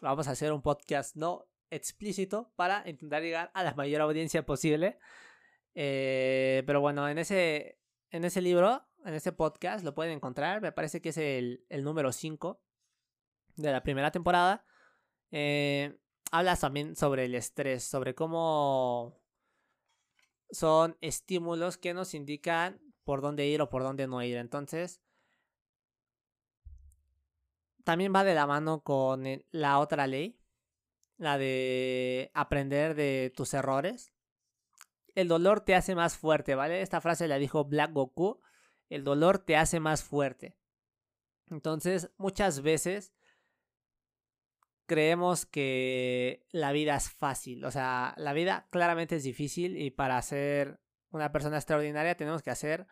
Vamos 0.00 0.26
a 0.26 0.33
hacer 0.33 0.52
un 0.52 0.62
podcast 0.62 1.14
no 1.14 1.46
explícito 1.70 2.52
para 2.56 2.88
intentar 2.88 3.22
llegar 3.22 3.50
a 3.54 3.62
la 3.62 3.74
mayor 3.74 4.00
audiencia 4.00 4.44
posible. 4.44 4.98
Eh, 5.74 6.64
pero 6.66 6.80
bueno, 6.80 7.09
en 7.09 7.18
ese, 7.18 7.78
en 8.11 8.24
ese 8.24 8.40
libro, 8.40 8.85
en 9.04 9.14
ese 9.14 9.33
podcast, 9.33 9.85
lo 9.85 9.94
pueden 9.94 10.12
encontrar. 10.12 10.61
Me 10.61 10.72
parece 10.72 11.00
que 11.00 11.11
es 11.11 11.16
el, 11.16 11.64
el 11.68 11.85
número 11.85 12.12
5 12.12 12.61
de 13.56 13.72
la 13.72 13.83
primera 13.83 14.11
temporada. 14.11 14.64
Eh, 15.30 15.96
hablas 16.33 16.61
también 16.61 16.96
sobre 16.96 17.26
el 17.26 17.35
estrés, 17.35 17.85
sobre 17.85 18.14
cómo 18.14 19.20
son 20.50 20.96
estímulos 21.00 21.78
que 21.78 21.94
nos 21.94 22.14
indican 22.14 22.80
por 23.04 23.20
dónde 23.20 23.46
ir 23.46 23.60
o 23.62 23.68
por 23.68 23.82
dónde 23.82 24.06
no 24.06 24.22
ir. 24.22 24.36
Entonces, 24.36 25.00
también 27.84 28.12
va 28.14 28.24
de 28.24 28.34
la 28.34 28.46
mano 28.46 28.82
con 28.82 29.24
la 29.50 29.78
otra 29.78 30.06
ley, 30.06 30.38
la 31.16 31.38
de 31.38 32.30
aprender 32.34 32.94
de 32.94 33.32
tus 33.34 33.54
errores. 33.54 34.12
El 35.14 35.28
dolor 35.28 35.60
te 35.60 35.74
hace 35.74 35.94
más 35.94 36.16
fuerte, 36.16 36.54
¿vale? 36.54 36.82
Esta 36.82 37.00
frase 37.00 37.28
la 37.28 37.38
dijo 37.38 37.64
Black 37.64 37.92
Goku. 37.92 38.40
El 38.88 39.04
dolor 39.04 39.38
te 39.38 39.56
hace 39.56 39.80
más 39.80 40.02
fuerte. 40.02 40.56
Entonces, 41.50 42.10
muchas 42.16 42.62
veces 42.62 43.12
creemos 44.86 45.46
que 45.46 46.46
la 46.50 46.72
vida 46.72 46.96
es 46.96 47.10
fácil. 47.10 47.64
O 47.64 47.70
sea, 47.70 48.14
la 48.16 48.32
vida 48.32 48.66
claramente 48.70 49.16
es 49.16 49.22
difícil 49.22 49.76
y 49.76 49.90
para 49.90 50.20
ser 50.22 50.80
una 51.11 51.33
persona 51.33 51.57
extraordinaria 51.57 52.16
tenemos 52.16 52.42
que 52.42 52.51
hacer 52.51 52.87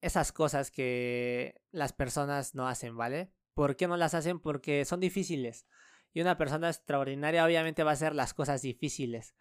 esas 0.00 0.32
cosas 0.32 0.70
que 0.70 1.60
las 1.70 1.92
personas 1.92 2.54
no 2.54 2.68
hacen, 2.68 2.96
¿vale? 2.96 3.32
¿Por 3.54 3.76
qué 3.76 3.88
no 3.88 3.96
las 3.96 4.14
hacen? 4.14 4.40
Porque 4.40 4.84
son 4.84 5.00
difíciles. 5.00 5.66
Y 6.12 6.20
una 6.20 6.38
persona 6.38 6.68
extraordinaria 6.68 7.44
obviamente 7.44 7.82
va 7.82 7.90
a 7.90 7.94
hacer 7.94 8.14
las 8.14 8.34
cosas 8.34 8.62
difíciles. 8.62 9.34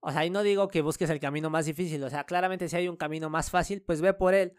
O 0.00 0.12
sea, 0.12 0.24
y 0.24 0.30
no 0.30 0.42
digo 0.42 0.68
que 0.68 0.82
busques 0.82 1.10
el 1.10 1.20
camino 1.20 1.50
más 1.50 1.66
difícil. 1.66 2.02
O 2.04 2.10
sea, 2.10 2.24
claramente 2.24 2.68
si 2.68 2.76
hay 2.76 2.88
un 2.88 2.96
camino 2.96 3.30
más 3.30 3.50
fácil, 3.50 3.82
pues 3.82 4.00
ve 4.00 4.14
por 4.14 4.34
él 4.34 4.54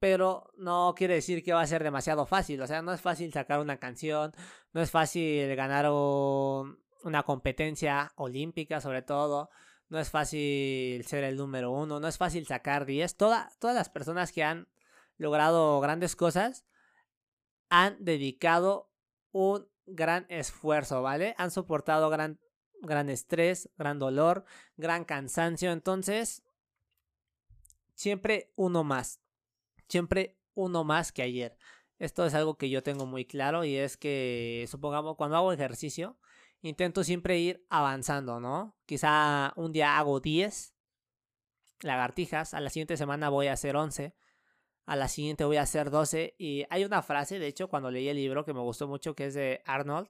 pero 0.00 0.50
no 0.56 0.94
quiere 0.96 1.14
decir 1.14 1.44
que 1.44 1.52
va 1.52 1.60
a 1.60 1.66
ser 1.66 1.84
demasiado 1.84 2.26
fácil. 2.26 2.60
O 2.62 2.66
sea, 2.66 2.82
no 2.82 2.92
es 2.92 3.00
fácil 3.00 3.32
sacar 3.32 3.60
una 3.60 3.76
canción, 3.76 4.32
no 4.72 4.80
es 4.80 4.90
fácil 4.90 5.54
ganar 5.54 5.90
una 5.90 7.22
competencia 7.24 8.10
olímpica 8.16 8.80
sobre 8.80 9.02
todo, 9.02 9.50
no 9.90 9.98
es 9.98 10.08
fácil 10.10 11.04
ser 11.04 11.24
el 11.24 11.36
número 11.36 11.70
uno, 11.70 12.00
no 12.00 12.08
es 12.08 12.16
fácil 12.16 12.46
sacar 12.46 12.86
10. 12.86 13.16
todas 13.16 13.58
las 13.62 13.90
personas 13.90 14.32
que 14.32 14.42
han 14.42 14.66
logrado 15.18 15.80
grandes 15.80 16.16
cosas 16.16 16.64
han 17.68 18.02
dedicado 18.02 18.90
un 19.32 19.68
gran 19.86 20.24
esfuerzo, 20.30 21.02
¿vale? 21.02 21.34
Han 21.36 21.50
soportado 21.50 22.08
gran, 22.08 22.40
gran 22.80 23.10
estrés, 23.10 23.68
gran 23.76 23.98
dolor, 23.98 24.44
gran 24.76 25.04
cansancio. 25.04 25.72
Entonces, 25.72 26.42
siempre 27.94 28.52
uno 28.56 28.82
más 28.82 29.20
siempre 29.90 30.38
uno 30.54 30.84
más 30.84 31.12
que 31.12 31.22
ayer. 31.22 31.56
Esto 31.98 32.24
es 32.24 32.34
algo 32.34 32.56
que 32.56 32.70
yo 32.70 32.82
tengo 32.82 33.04
muy 33.04 33.26
claro 33.26 33.64
y 33.64 33.76
es 33.76 33.96
que, 33.96 34.66
supongamos, 34.70 35.16
cuando 35.16 35.36
hago 35.36 35.52
ejercicio, 35.52 36.16
intento 36.62 37.04
siempre 37.04 37.38
ir 37.38 37.66
avanzando, 37.70 38.40
¿no? 38.40 38.76
Quizá 38.86 39.52
un 39.56 39.72
día 39.72 39.98
hago 39.98 40.20
10 40.20 40.74
lagartijas, 41.82 42.54
a 42.54 42.60
la 42.60 42.70
siguiente 42.70 42.96
semana 42.96 43.28
voy 43.30 43.46
a 43.46 43.54
hacer 43.54 43.76
11, 43.76 44.14
a 44.86 44.96
la 44.96 45.08
siguiente 45.08 45.44
voy 45.44 45.56
a 45.56 45.62
hacer 45.62 45.90
12 45.90 46.34
y 46.38 46.64
hay 46.70 46.84
una 46.84 47.02
frase, 47.02 47.38
de 47.38 47.46
hecho, 47.46 47.68
cuando 47.68 47.90
leí 47.90 48.08
el 48.08 48.16
libro 48.16 48.44
que 48.44 48.52
me 48.52 48.60
gustó 48.60 48.88
mucho, 48.88 49.14
que 49.14 49.26
es 49.26 49.34
de 49.34 49.62
Arnold, 49.64 50.08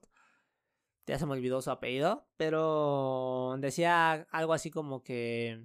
ya 1.07 1.19
se 1.19 1.27
me 1.27 1.33
olvidó 1.33 1.61
su 1.63 1.71
apellido, 1.71 2.29
pero 2.37 3.57
decía 3.59 4.27
algo 4.31 4.53
así 4.53 4.71
como 4.71 5.03
que 5.03 5.65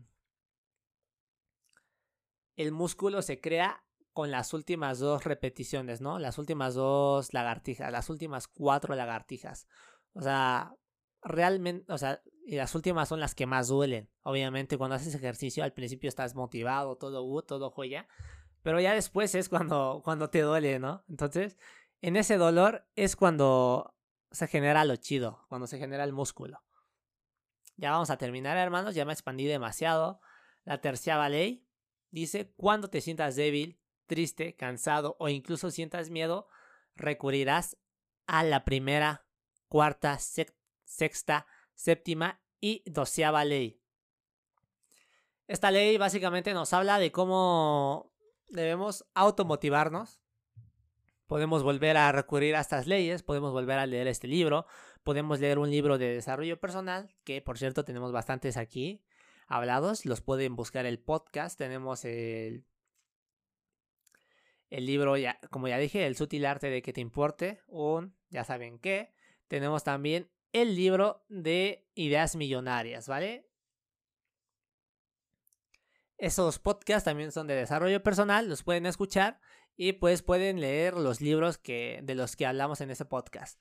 el 2.55 2.71
músculo 2.71 3.21
se 3.21 3.39
crea 3.39 3.83
con 4.13 4.31
las 4.31 4.53
últimas 4.53 4.99
dos 4.99 5.25
repeticiones, 5.25 5.99
¿no? 5.99 6.19
Las 6.19 6.37
últimas 6.37 6.73
dos 6.73 7.33
lagartijas, 7.33 7.91
las 7.91 8.09
últimas 8.09 8.47
cuatro 8.47 8.95
lagartijas. 8.95 9.67
O 10.15 10.21
sea, 10.21 10.73
realmente, 11.21 11.91
o 11.91 11.97
sea, 11.97 12.21
y 12.47 12.55
las 12.55 12.73
últimas 12.73 13.09
son 13.09 13.19
las 13.19 13.35
que 13.35 13.45
más 13.45 13.67
duelen. 13.67 14.09
Obviamente, 14.23 14.77
cuando 14.77 14.95
haces 14.95 15.13
ejercicio, 15.13 15.63
al 15.63 15.73
principio 15.73 16.07
estás 16.07 16.35
motivado, 16.35 16.95
todo 16.97 17.23
uh, 17.23 17.41
todo 17.41 17.69
joya. 17.69 18.07
Pero 18.63 18.79
ya 18.79 18.93
después 18.93 19.35
es 19.35 19.49
cuando, 19.49 20.01
cuando 20.03 20.29
te 20.29 20.41
duele, 20.41 20.79
¿no? 20.79 21.03
Entonces, 21.07 21.57
en 22.01 22.15
ese 22.15 22.37
dolor 22.37 22.87
es 22.95 23.15
cuando 23.15 23.95
se 24.31 24.47
genera 24.47 24.85
lo 24.85 24.95
chido, 24.95 25.45
cuando 25.49 25.67
se 25.67 25.77
genera 25.77 26.03
el 26.03 26.13
músculo. 26.13 26.63
Ya 27.77 27.91
vamos 27.91 28.09
a 28.09 28.17
terminar, 28.17 28.57
hermanos, 28.57 28.95
ya 28.95 29.05
me 29.05 29.13
expandí 29.13 29.45
demasiado. 29.45 30.21
La 30.63 30.81
tercera 30.81 31.27
ley 31.29 31.67
dice, 32.09 32.53
cuando 32.55 32.89
te 32.89 33.01
sientas 33.01 33.35
débil, 33.35 33.79
triste, 34.05 34.55
cansado 34.55 35.15
o 35.19 35.29
incluso 35.29 35.71
sientas 35.71 36.09
miedo, 36.09 36.47
recurrirás 36.95 37.77
a 38.27 38.43
la 38.43 38.65
primera, 38.65 39.24
cuarta, 39.67 40.17
sexta, 40.19 41.45
séptima 41.73 42.41
y 42.59 42.83
doceava 42.85 43.45
ley. 43.45 43.81
Esta 45.47 45.71
ley 45.71 45.97
básicamente 45.97 46.53
nos 46.53 46.73
habla 46.73 46.97
de 46.97 47.11
cómo 47.11 48.11
debemos 48.49 49.05
automotivarnos. 49.13 50.19
Podemos 51.27 51.63
volver 51.63 51.97
a 51.97 52.11
recurrir 52.11 52.55
a 52.55 52.61
estas 52.61 52.87
leyes, 52.87 53.23
podemos 53.23 53.51
volver 53.51 53.79
a 53.79 53.85
leer 53.85 54.07
este 54.07 54.27
libro, 54.27 54.67
podemos 55.03 55.39
leer 55.39 55.57
un 55.57 55.71
libro 55.71 55.97
de 55.97 56.13
desarrollo 56.13 56.59
personal, 56.59 57.15
que 57.23 57.41
por 57.41 57.57
cierto 57.57 57.83
tenemos 57.83 58.11
bastantes 58.11 58.57
aquí 58.57 59.03
hablados, 59.47 60.05
los 60.05 60.21
pueden 60.21 60.55
buscar 60.55 60.85
el 60.85 60.99
podcast, 60.99 61.57
tenemos 61.57 62.05
el 62.05 62.65
el 64.69 64.85
libro, 64.85 65.15
ya, 65.15 65.39
como 65.51 65.67
ya 65.67 65.77
dije, 65.77 66.05
El 66.05 66.15
sutil 66.15 66.45
arte 66.45 66.69
de 66.69 66.81
que 66.81 66.93
te 66.93 67.01
importe, 67.01 67.61
un, 67.67 68.15
ya 68.29 68.43
saben 68.43 68.79
qué. 68.79 69.13
Tenemos 69.47 69.83
también 69.83 70.31
el 70.51 70.75
libro 70.75 71.25
de 71.29 71.87
ideas 71.95 72.35
millonarias, 72.35 73.07
¿vale? 73.07 73.49
Esos 76.17 76.59
podcasts 76.59 77.05
también 77.05 77.31
son 77.31 77.47
de 77.47 77.55
desarrollo 77.55 78.01
personal, 78.01 78.47
los 78.47 78.63
pueden 78.63 78.85
escuchar 78.85 79.39
y 79.75 79.93
pues 79.93 80.21
pueden 80.21 80.61
leer 80.61 80.93
los 80.93 81.19
libros 81.19 81.57
que, 81.57 81.99
de 82.03 82.15
los 82.15 82.35
que 82.35 82.45
hablamos 82.45 82.79
en 82.81 82.89
ese 82.89 83.05
podcast. 83.05 83.59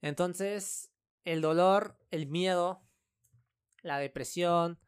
Entonces, 0.00 0.92
el 1.24 1.40
dolor, 1.40 1.98
el 2.10 2.26
miedo, 2.26 2.86
la 3.82 3.98
depresión, 3.98 4.78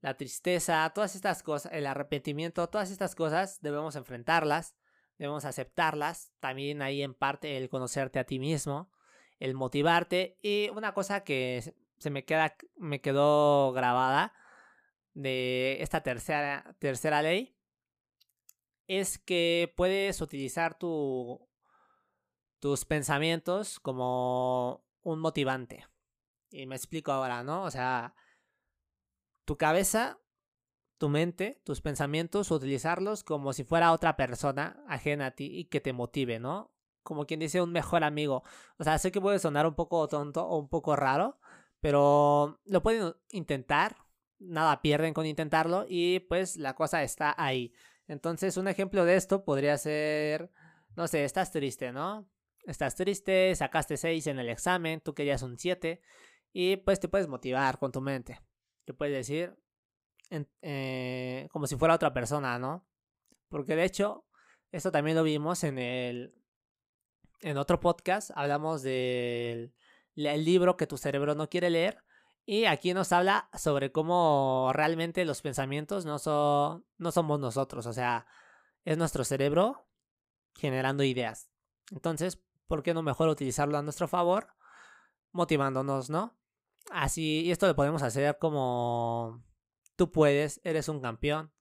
la 0.00 0.16
tristeza, 0.16 0.90
todas 0.94 1.14
estas 1.14 1.42
cosas, 1.42 1.72
el 1.72 1.86
arrepentimiento, 1.86 2.68
todas 2.68 2.90
estas 2.90 3.14
cosas 3.14 3.60
debemos 3.62 3.96
enfrentarlas 3.96 4.76
debemos 5.18 5.44
aceptarlas. 5.44 6.32
También 6.40 6.82
ahí 6.82 7.02
en 7.02 7.14
parte 7.14 7.56
el 7.56 7.68
conocerte 7.68 8.18
a 8.18 8.24
ti 8.24 8.38
mismo, 8.38 8.90
el 9.38 9.54
motivarte. 9.54 10.38
Y 10.42 10.68
una 10.70 10.94
cosa 10.94 11.24
que 11.24 11.74
se 11.98 12.10
me, 12.10 12.24
queda, 12.24 12.56
me 12.76 13.00
quedó 13.00 13.72
grabada 13.72 14.32
de 15.14 15.78
esta 15.80 16.02
tercera, 16.02 16.76
tercera 16.78 17.22
ley 17.22 17.56
es 18.86 19.18
que 19.18 19.72
puedes 19.76 20.20
utilizar 20.20 20.78
tu, 20.78 21.48
tus 22.60 22.84
pensamientos 22.84 23.80
como 23.80 24.84
un 25.02 25.20
motivante. 25.20 25.86
Y 26.50 26.66
me 26.66 26.76
explico 26.76 27.12
ahora, 27.12 27.42
¿no? 27.42 27.64
O 27.64 27.70
sea, 27.70 28.14
tu 29.44 29.56
cabeza, 29.56 30.20
tu 30.98 31.08
mente, 31.08 31.60
tus 31.64 31.80
pensamientos, 31.80 32.50
utilizarlos 32.50 33.24
como 33.24 33.52
si 33.52 33.64
fuera 33.64 33.92
otra 33.92 34.16
persona 34.16 34.82
ajena 34.88 35.26
a 35.26 35.30
ti 35.32 35.46
y 35.46 35.64
que 35.64 35.80
te 35.80 35.92
motive, 35.92 36.38
¿no? 36.38 36.75
Como 37.06 37.24
quien 37.24 37.38
dice 37.38 37.62
un 37.62 37.70
mejor 37.70 38.02
amigo. 38.02 38.42
O 38.78 38.84
sea, 38.84 38.98
sé 38.98 39.12
que 39.12 39.20
puede 39.20 39.38
sonar 39.38 39.64
un 39.64 39.76
poco 39.76 40.08
tonto 40.08 40.44
o 40.44 40.58
un 40.58 40.68
poco 40.68 40.96
raro, 40.96 41.38
pero 41.80 42.58
lo 42.64 42.82
pueden 42.82 43.14
intentar, 43.30 43.96
nada 44.40 44.82
pierden 44.82 45.14
con 45.14 45.24
intentarlo 45.24 45.86
y 45.88 46.18
pues 46.20 46.56
la 46.56 46.74
cosa 46.74 47.04
está 47.04 47.32
ahí. 47.38 47.72
Entonces, 48.08 48.56
un 48.56 48.66
ejemplo 48.66 49.04
de 49.04 49.14
esto 49.14 49.44
podría 49.44 49.78
ser, 49.78 50.50
no 50.96 51.06
sé, 51.06 51.24
estás 51.24 51.52
triste, 51.52 51.92
¿no? 51.92 52.28
Estás 52.64 52.96
triste, 52.96 53.54
sacaste 53.54 53.96
6 53.96 54.26
en 54.26 54.40
el 54.40 54.48
examen, 54.48 55.00
tú 55.00 55.14
querías 55.14 55.42
un 55.42 55.58
7 55.58 56.00
y 56.52 56.76
pues 56.78 56.98
te 56.98 57.08
puedes 57.08 57.28
motivar 57.28 57.78
con 57.78 57.92
tu 57.92 58.00
mente. 58.00 58.40
Te 58.84 58.94
puedes 58.94 59.14
decir 59.14 59.56
eh, 60.62 61.48
como 61.52 61.68
si 61.68 61.76
fuera 61.76 61.94
otra 61.94 62.12
persona, 62.12 62.58
¿no? 62.58 62.84
Porque 63.48 63.76
de 63.76 63.84
hecho, 63.84 64.26
esto 64.72 64.90
también 64.90 65.16
lo 65.16 65.22
vimos 65.22 65.62
en 65.62 65.78
el 65.78 66.34
en 67.40 67.58
otro 67.58 67.80
podcast, 67.80 68.30
hablamos 68.34 68.82
del 68.82 69.72
libro 70.14 70.76
que 70.76 70.86
tu 70.86 70.96
cerebro 70.96 71.34
no 71.34 71.48
quiere 71.48 71.70
leer 71.70 72.02
y 72.44 72.66
aquí 72.66 72.94
nos 72.94 73.12
habla 73.12 73.48
sobre 73.58 73.90
cómo 73.90 74.70
realmente 74.72 75.24
los 75.24 75.42
pensamientos 75.42 76.06
no, 76.06 76.18
son, 76.18 76.86
no 76.96 77.10
somos 77.10 77.40
nosotros, 77.40 77.86
o 77.86 77.92
sea, 77.92 78.26
es 78.84 78.96
nuestro 78.96 79.24
cerebro 79.24 79.88
generando 80.54 81.02
ideas. 81.02 81.50
Entonces, 81.90 82.40
¿por 82.66 82.82
qué 82.82 82.94
no 82.94 83.02
mejor 83.02 83.28
utilizarlo 83.28 83.76
a 83.76 83.82
nuestro 83.82 84.06
favor? 84.08 84.54
Motivándonos, 85.32 86.08
¿no? 86.08 86.38
Así, 86.90 87.42
y 87.44 87.50
esto 87.50 87.66
lo 87.66 87.74
podemos 87.74 88.02
hacer 88.02 88.38
como 88.38 89.44
tú 89.96 90.12
puedes, 90.12 90.60
eres 90.62 90.88
un 90.88 91.00
campeón, 91.00 91.52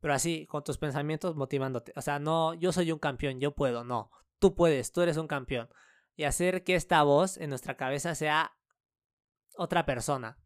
pero 0.00 0.14
así, 0.14 0.46
con 0.46 0.64
tus 0.64 0.78
pensamientos 0.78 1.36
motivándote. 1.36 1.92
O 1.94 2.00
sea, 2.00 2.18
no, 2.18 2.54
yo 2.54 2.72
soy 2.72 2.90
un 2.90 2.98
campeón, 2.98 3.38
yo 3.38 3.54
puedo, 3.54 3.84
no, 3.84 4.10
tú 4.42 4.56
puedes, 4.56 4.90
tú 4.90 5.02
eres 5.02 5.16
un 5.16 5.28
campeón. 5.28 5.68
Y 6.16 6.24
hacer 6.24 6.64
que 6.64 6.74
esta 6.74 7.04
voz 7.04 7.38
en 7.38 7.48
nuestra 7.48 7.76
cabeza 7.76 8.14
sea 8.16 8.58
otra 9.56 9.86
persona. 9.86 10.36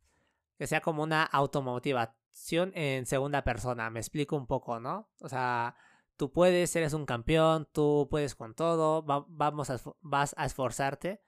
Que 0.58 0.66
sea 0.66 0.82
como 0.82 1.02
una 1.02 1.24
automotivación 1.24 2.72
en 2.74 3.06
segunda 3.06 3.42
persona. 3.42 3.88
Me 3.88 3.98
explico 3.98 4.36
un 4.36 4.46
poco, 4.46 4.80
¿no? 4.80 5.10
O 5.20 5.30
sea, 5.30 5.76
tú 6.16 6.30
puedes, 6.30 6.76
eres 6.76 6.92
un 6.92 7.06
campeón, 7.06 7.68
tú 7.72 8.06
puedes 8.10 8.34
con 8.34 8.54
todo, 8.54 9.02
vamos 9.02 9.70
a, 9.70 9.80
vas 10.00 10.34
a 10.36 10.44
esforzarte. 10.44 11.22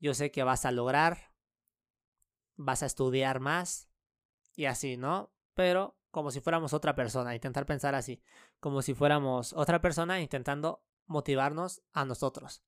Yo 0.00 0.12
sé 0.12 0.32
que 0.32 0.42
vas 0.42 0.66
a 0.66 0.72
lograr, 0.72 1.32
vas 2.56 2.82
a 2.82 2.86
estudiar 2.86 3.38
más 3.38 3.88
y 4.56 4.64
así, 4.64 4.96
¿no? 4.96 5.32
Pero 5.54 5.96
como 6.10 6.32
si 6.32 6.40
fuéramos 6.40 6.72
otra 6.72 6.96
persona, 6.96 7.36
intentar 7.36 7.64
pensar 7.64 7.94
así, 7.94 8.20
como 8.58 8.82
si 8.82 8.92
fuéramos 8.92 9.52
otra 9.52 9.80
persona 9.80 10.20
intentando 10.20 10.82
motivarnos 11.06 11.82
a 11.92 12.04
nosotros. 12.04 12.62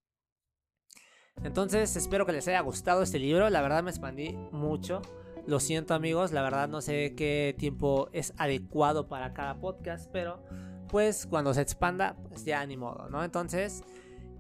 Entonces 1.42 1.96
espero 1.96 2.26
que 2.26 2.32
les 2.32 2.46
haya 2.48 2.60
gustado 2.60 3.02
este 3.02 3.18
libro, 3.18 3.50
la 3.50 3.60
verdad 3.60 3.82
me 3.82 3.90
expandí 3.90 4.32
mucho. 4.52 5.02
Lo 5.46 5.60
siento 5.60 5.94
amigos, 5.94 6.32
la 6.32 6.42
verdad 6.42 6.68
no 6.68 6.80
sé 6.80 7.14
qué 7.14 7.54
tiempo 7.58 8.08
es 8.12 8.32
adecuado 8.38 9.08
para 9.08 9.34
cada 9.34 9.60
podcast, 9.60 10.10
pero 10.10 10.42
pues 10.88 11.26
cuando 11.26 11.52
se 11.52 11.60
expanda, 11.60 12.16
pues 12.28 12.44
ya 12.44 12.64
ni 12.64 12.76
modo, 12.76 13.10
¿no? 13.10 13.24
Entonces 13.24 13.82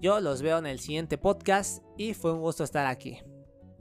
yo 0.00 0.20
los 0.20 0.40
veo 0.40 0.58
en 0.58 0.66
el 0.66 0.78
siguiente 0.78 1.18
podcast 1.18 1.82
y 1.98 2.14
fue 2.14 2.32
un 2.32 2.40
gusto 2.40 2.64
estar 2.64 2.86
aquí. 2.86 3.18